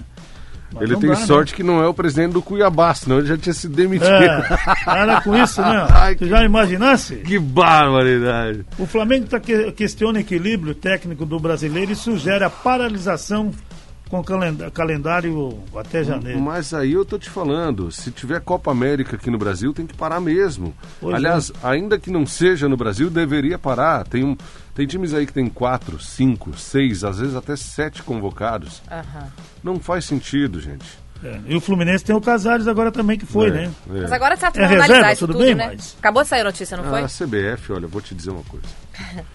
mas 0.73 0.81
ele 0.81 0.95
tem 0.97 1.09
dá, 1.09 1.15
né? 1.15 1.25
sorte 1.25 1.53
que 1.53 1.63
não 1.63 1.81
é 1.81 1.87
o 1.87 1.93
presidente 1.93 2.33
do 2.33 2.41
Cuiabá, 2.41 2.93
senão 2.93 3.19
ele 3.19 3.27
já 3.27 3.37
tinha 3.37 3.53
se 3.53 3.67
demitido. 3.67 4.09
É, 4.09 4.57
para 4.83 5.21
com 5.21 5.35
isso, 5.35 5.61
né? 5.61 5.87
Ai, 5.93 6.15
Tu 6.15 6.27
já 6.27 6.43
imaginasse? 6.43 7.17
Que 7.17 7.37
barbaridade. 7.37 8.65
O 8.79 8.85
Flamengo 8.85 9.27
tá 9.27 9.39
que, 9.39 9.71
questiona 9.71 10.17
o 10.17 10.21
equilíbrio 10.21 10.73
técnico 10.73 11.25
do 11.25 11.39
brasileiro 11.39 11.91
e 11.91 11.95
sugere 11.95 12.43
a 12.43 12.49
paralisação 12.49 13.51
com 14.09 14.23
calendário 14.73 15.59
até 15.75 16.03
janeiro. 16.03 16.39
Mas 16.39 16.73
aí 16.73 16.93
eu 16.93 17.03
tô 17.05 17.17
te 17.19 17.29
falando, 17.29 17.91
se 17.91 18.11
tiver 18.11 18.39
Copa 18.41 18.71
América 18.71 19.15
aqui 19.15 19.29
no 19.29 19.37
Brasil, 19.37 19.73
tem 19.73 19.85
que 19.85 19.93
parar 19.95 20.19
mesmo. 20.19 20.73
Pois 20.99 21.15
Aliás, 21.15 21.51
ainda 21.63 21.99
que 21.99 22.09
não 22.09 22.25
seja 22.25 22.67
no 22.69 22.77
Brasil, 22.77 23.09
deveria 23.09 23.57
parar. 23.59 24.05
Tem, 24.07 24.23
um, 24.23 24.35
tem 24.73 24.87
times 24.87 25.13
aí 25.13 25.25
que 25.25 25.33
tem 25.33 25.47
quatro, 25.47 25.99
cinco, 25.99 26.57
seis, 26.57 27.03
às 27.03 27.19
vezes 27.19 27.35
até 27.35 27.55
sete 27.55 28.01
convocados. 28.03 28.81
Aham. 28.89 29.27
Não 29.63 29.79
faz 29.79 30.05
sentido, 30.05 30.59
gente. 30.61 30.85
É, 31.23 31.39
E 31.47 31.55
o 31.55 31.59
Fluminense 31.59 32.05
tem 32.05 32.15
o 32.15 32.21
Casares 32.21 32.67
agora 32.67 32.91
também 32.91 33.17
que 33.17 33.25
foi, 33.25 33.47
É, 33.47 33.51
né? 33.51 33.71
é. 33.89 34.01
Mas 34.01 34.11
agora 34.11 34.37
tá 34.37 34.51
É 34.53 34.67
vamos 34.67 34.85
reserva, 34.85 35.15
tudo 35.15 35.33
tudo, 35.33 35.43
bem, 35.43 35.55
né? 35.55 35.67
mas- 35.73 35.95
Acabou 35.97 36.21
de 36.21 36.29
sair 36.29 36.41
a 36.41 36.43
notícia, 36.43 36.77
não 36.77 36.83
foi? 36.83 37.01
A 37.01 37.07
CBF, 37.07 37.71
olha, 37.73 37.85
eu 37.85 37.89
vou 37.89 38.01
te 38.01 38.13
dizer 38.13 38.29
uma 38.29 38.43
coisa. 38.43 38.67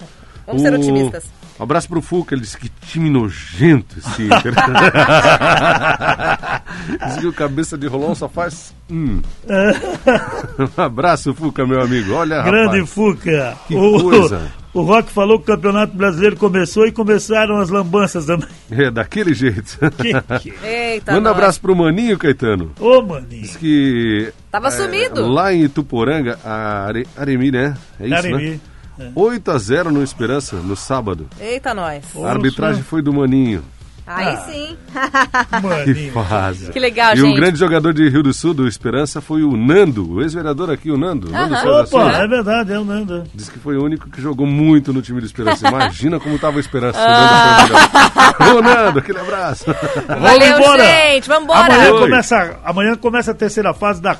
Vamos 0.47 0.63
ser 0.63 0.73
O- 0.73 0.77
otimistas. 0.77 1.25
Um 1.63 1.65
abraço 1.65 1.89
pro 1.89 2.03
Fuca, 2.03 2.35
ele 2.35 2.43
disse 2.43 2.59
que 2.59 2.69
time 2.69 3.09
nojento 3.09 3.97
esse 3.97 4.25
Inter. 4.25 4.53
Diz 7.07 7.19
que 7.19 7.27
o 7.29 7.33
cabeça 7.33 7.79
de 7.79 7.87
rolão 7.87 8.17
só 8.17 8.29
faz. 8.29 8.75
Hum. 8.91 9.23
um 10.77 10.83
abraço, 10.83 11.33
Fuca, 11.33 11.65
meu 11.65 11.81
amigo. 11.81 12.15
Olha, 12.15 12.43
Grande 12.43 12.81
rapaz. 12.81 12.91
Fuca. 12.91 13.57
Que 13.69 13.77
o, 13.77 14.03
coisa. 14.03 14.51
O 14.75 14.81
Rock 14.81 15.13
falou 15.13 15.39
que 15.39 15.45
o 15.45 15.55
Campeonato 15.55 15.95
Brasileiro 15.95 16.35
começou 16.37 16.87
e 16.87 16.93
começaram 16.93 17.59
as 17.59 17.69
lambanças 17.69 18.25
também. 18.25 18.49
É, 18.71 18.91
daquele 18.91 19.35
jeito. 19.35 19.79
Que, 19.99 20.15
que... 20.41 20.55
Eita, 20.67 21.13
Manda 21.13 21.29
um 21.29 21.33
abraço 21.33 21.61
pro 21.61 21.77
Maninho, 21.77 22.19
Caetano. 22.19 22.73
Ô, 22.81 23.03
maninho. 23.03 23.43
Diz 23.43 23.55
que. 23.55 24.33
Tava 24.51 24.69
é, 24.69 24.71
sumido. 24.71 25.29
Lá 25.29 25.53
em 25.53 25.65
Ituporanga, 25.65 26.39
a 26.43 26.87
Are... 26.87 27.07
Aremi, 27.15 27.51
né? 27.51 27.77
É 28.01 28.07
isso, 28.07 28.17
Aremi. 28.17 28.51
né? 28.53 28.61
8 29.15 29.51
a 29.51 29.59
0 29.59 29.91
no 29.91 30.03
Esperança, 30.03 30.57
no 30.57 30.77
sábado. 30.77 31.27
Eita, 31.41 31.73
nós. 31.75 32.05
A 32.23 32.29
arbitragem 32.31 32.83
foi 32.83 33.03
do 33.03 33.13
Maninho. 33.13 33.63
Aí 34.05 34.27
Ah. 34.35 34.37
sim. 34.51 34.77
Que 35.55 35.61
Maninho. 35.63 36.13
fase. 36.13 36.73
Que 36.73 36.79
legal, 36.81 37.15
e 37.15 37.19
gente. 37.19 37.27
um 37.31 37.35
grande 37.37 37.57
jogador 37.57 37.95
de 37.95 38.09
Rio 38.09 38.23
do 38.23 38.33
Sul, 38.35 38.53
do 38.53 38.67
Esperança, 38.67 39.21
foi 39.21 39.45
o 39.45 39.57
Nando, 39.57 40.15
o 40.15 40.21
ex-vereador 40.21 40.71
aqui, 40.71 40.91
o 40.91 40.99
Nando. 40.99 41.31
Nando 41.31 41.55
Aham. 41.55 41.85
César 41.85 41.97
Opa, 41.99 42.17
é 42.19 42.27
verdade, 42.27 42.73
é 42.73 42.79
o 42.81 42.85
Nando. 42.85 43.23
Diz 43.33 43.49
que 43.49 43.61
foi 43.61 43.77
o 43.77 43.85
único 43.85 44.11
que 44.11 44.21
jogou 44.21 44.45
muito 44.45 44.93
no 44.93 45.01
time 45.01 45.21
do 45.21 45.27
Esperança. 45.27 45.67
Imagina 45.71 46.19
como 46.19 46.37
tava 46.37 46.57
o 46.57 46.61
Esperança. 46.61 46.99
Ah. 47.01 47.67
O 48.41 48.45
Nando. 48.45 48.59
Ô, 48.59 48.63
Nando, 48.63 48.99
aquele 48.99 49.21
abraço. 49.21 49.67
Valeu, 50.09 50.59
embora. 50.59 50.85
gente. 50.85 51.29
Vambora. 51.29 51.73
Amanhã 51.73 51.93
Oi. 51.93 52.01
começa, 52.01 52.59
amanhã 52.65 52.97
começa 52.97 53.31
a 53.31 53.35
terceira 53.35 53.73
fase 53.73 54.03
da 54.03 54.17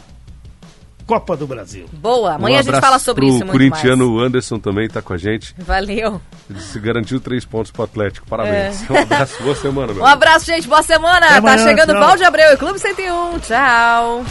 Copa 1.07 1.37
do 1.37 1.47
Brasil. 1.47 1.87
Boa. 1.93 2.35
Amanhã 2.35 2.57
um 2.57 2.61
a 2.61 2.63
gente 2.63 2.81
fala 2.81 2.99
sobre 2.99 3.27
isso 3.27 3.39
muito 3.39 3.53
corintiano 3.53 4.09
mais. 4.09 4.23
o 4.23 4.25
Anderson 4.27 4.59
também 4.59 4.89
tá 4.89 5.03
com 5.03 5.13
a 5.13 5.17
gente. 5.19 5.55
Valeu. 5.59 6.21
Ele 6.51 6.61
se 6.61 6.79
garantiu 6.79 7.21
três 7.21 7.45
pontos 7.45 7.71
pro 7.71 7.85
Atlético. 7.85 8.27
Parabéns. 8.27 8.83
Um 8.93 8.97
abraço, 8.97 9.43
boa 9.43 9.55
semana, 9.55 9.93
meu. 9.93 10.03
Um 10.03 10.07
abraço, 10.07 10.47
gente. 10.47 10.69
Boa 10.69 10.83
semana. 10.83 11.27
Até 11.27 11.29
tá 11.29 11.39
amanhã, 11.39 11.65
chegando 11.65 11.91
o. 11.95 11.99
Valde 11.99 12.25
Abreu 12.25 12.53
e 12.53 12.57
Clube 12.57 12.79
101. 12.79 13.39
Tchau. 13.41 14.25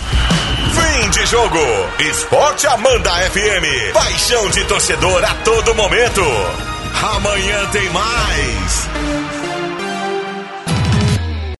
Fim 0.71 1.09
de 1.09 1.25
jogo. 1.25 1.57
Esporte 1.99 2.67
Amanda 2.67 3.09
FM. 3.09 3.93
Paixão 3.93 4.49
de 4.51 4.63
torcedor 4.65 5.23
a 5.23 5.33
todo 5.43 5.73
momento. 5.75 6.21
Amanhã 7.15 7.65
tem 7.71 7.89
mais. 7.89 8.80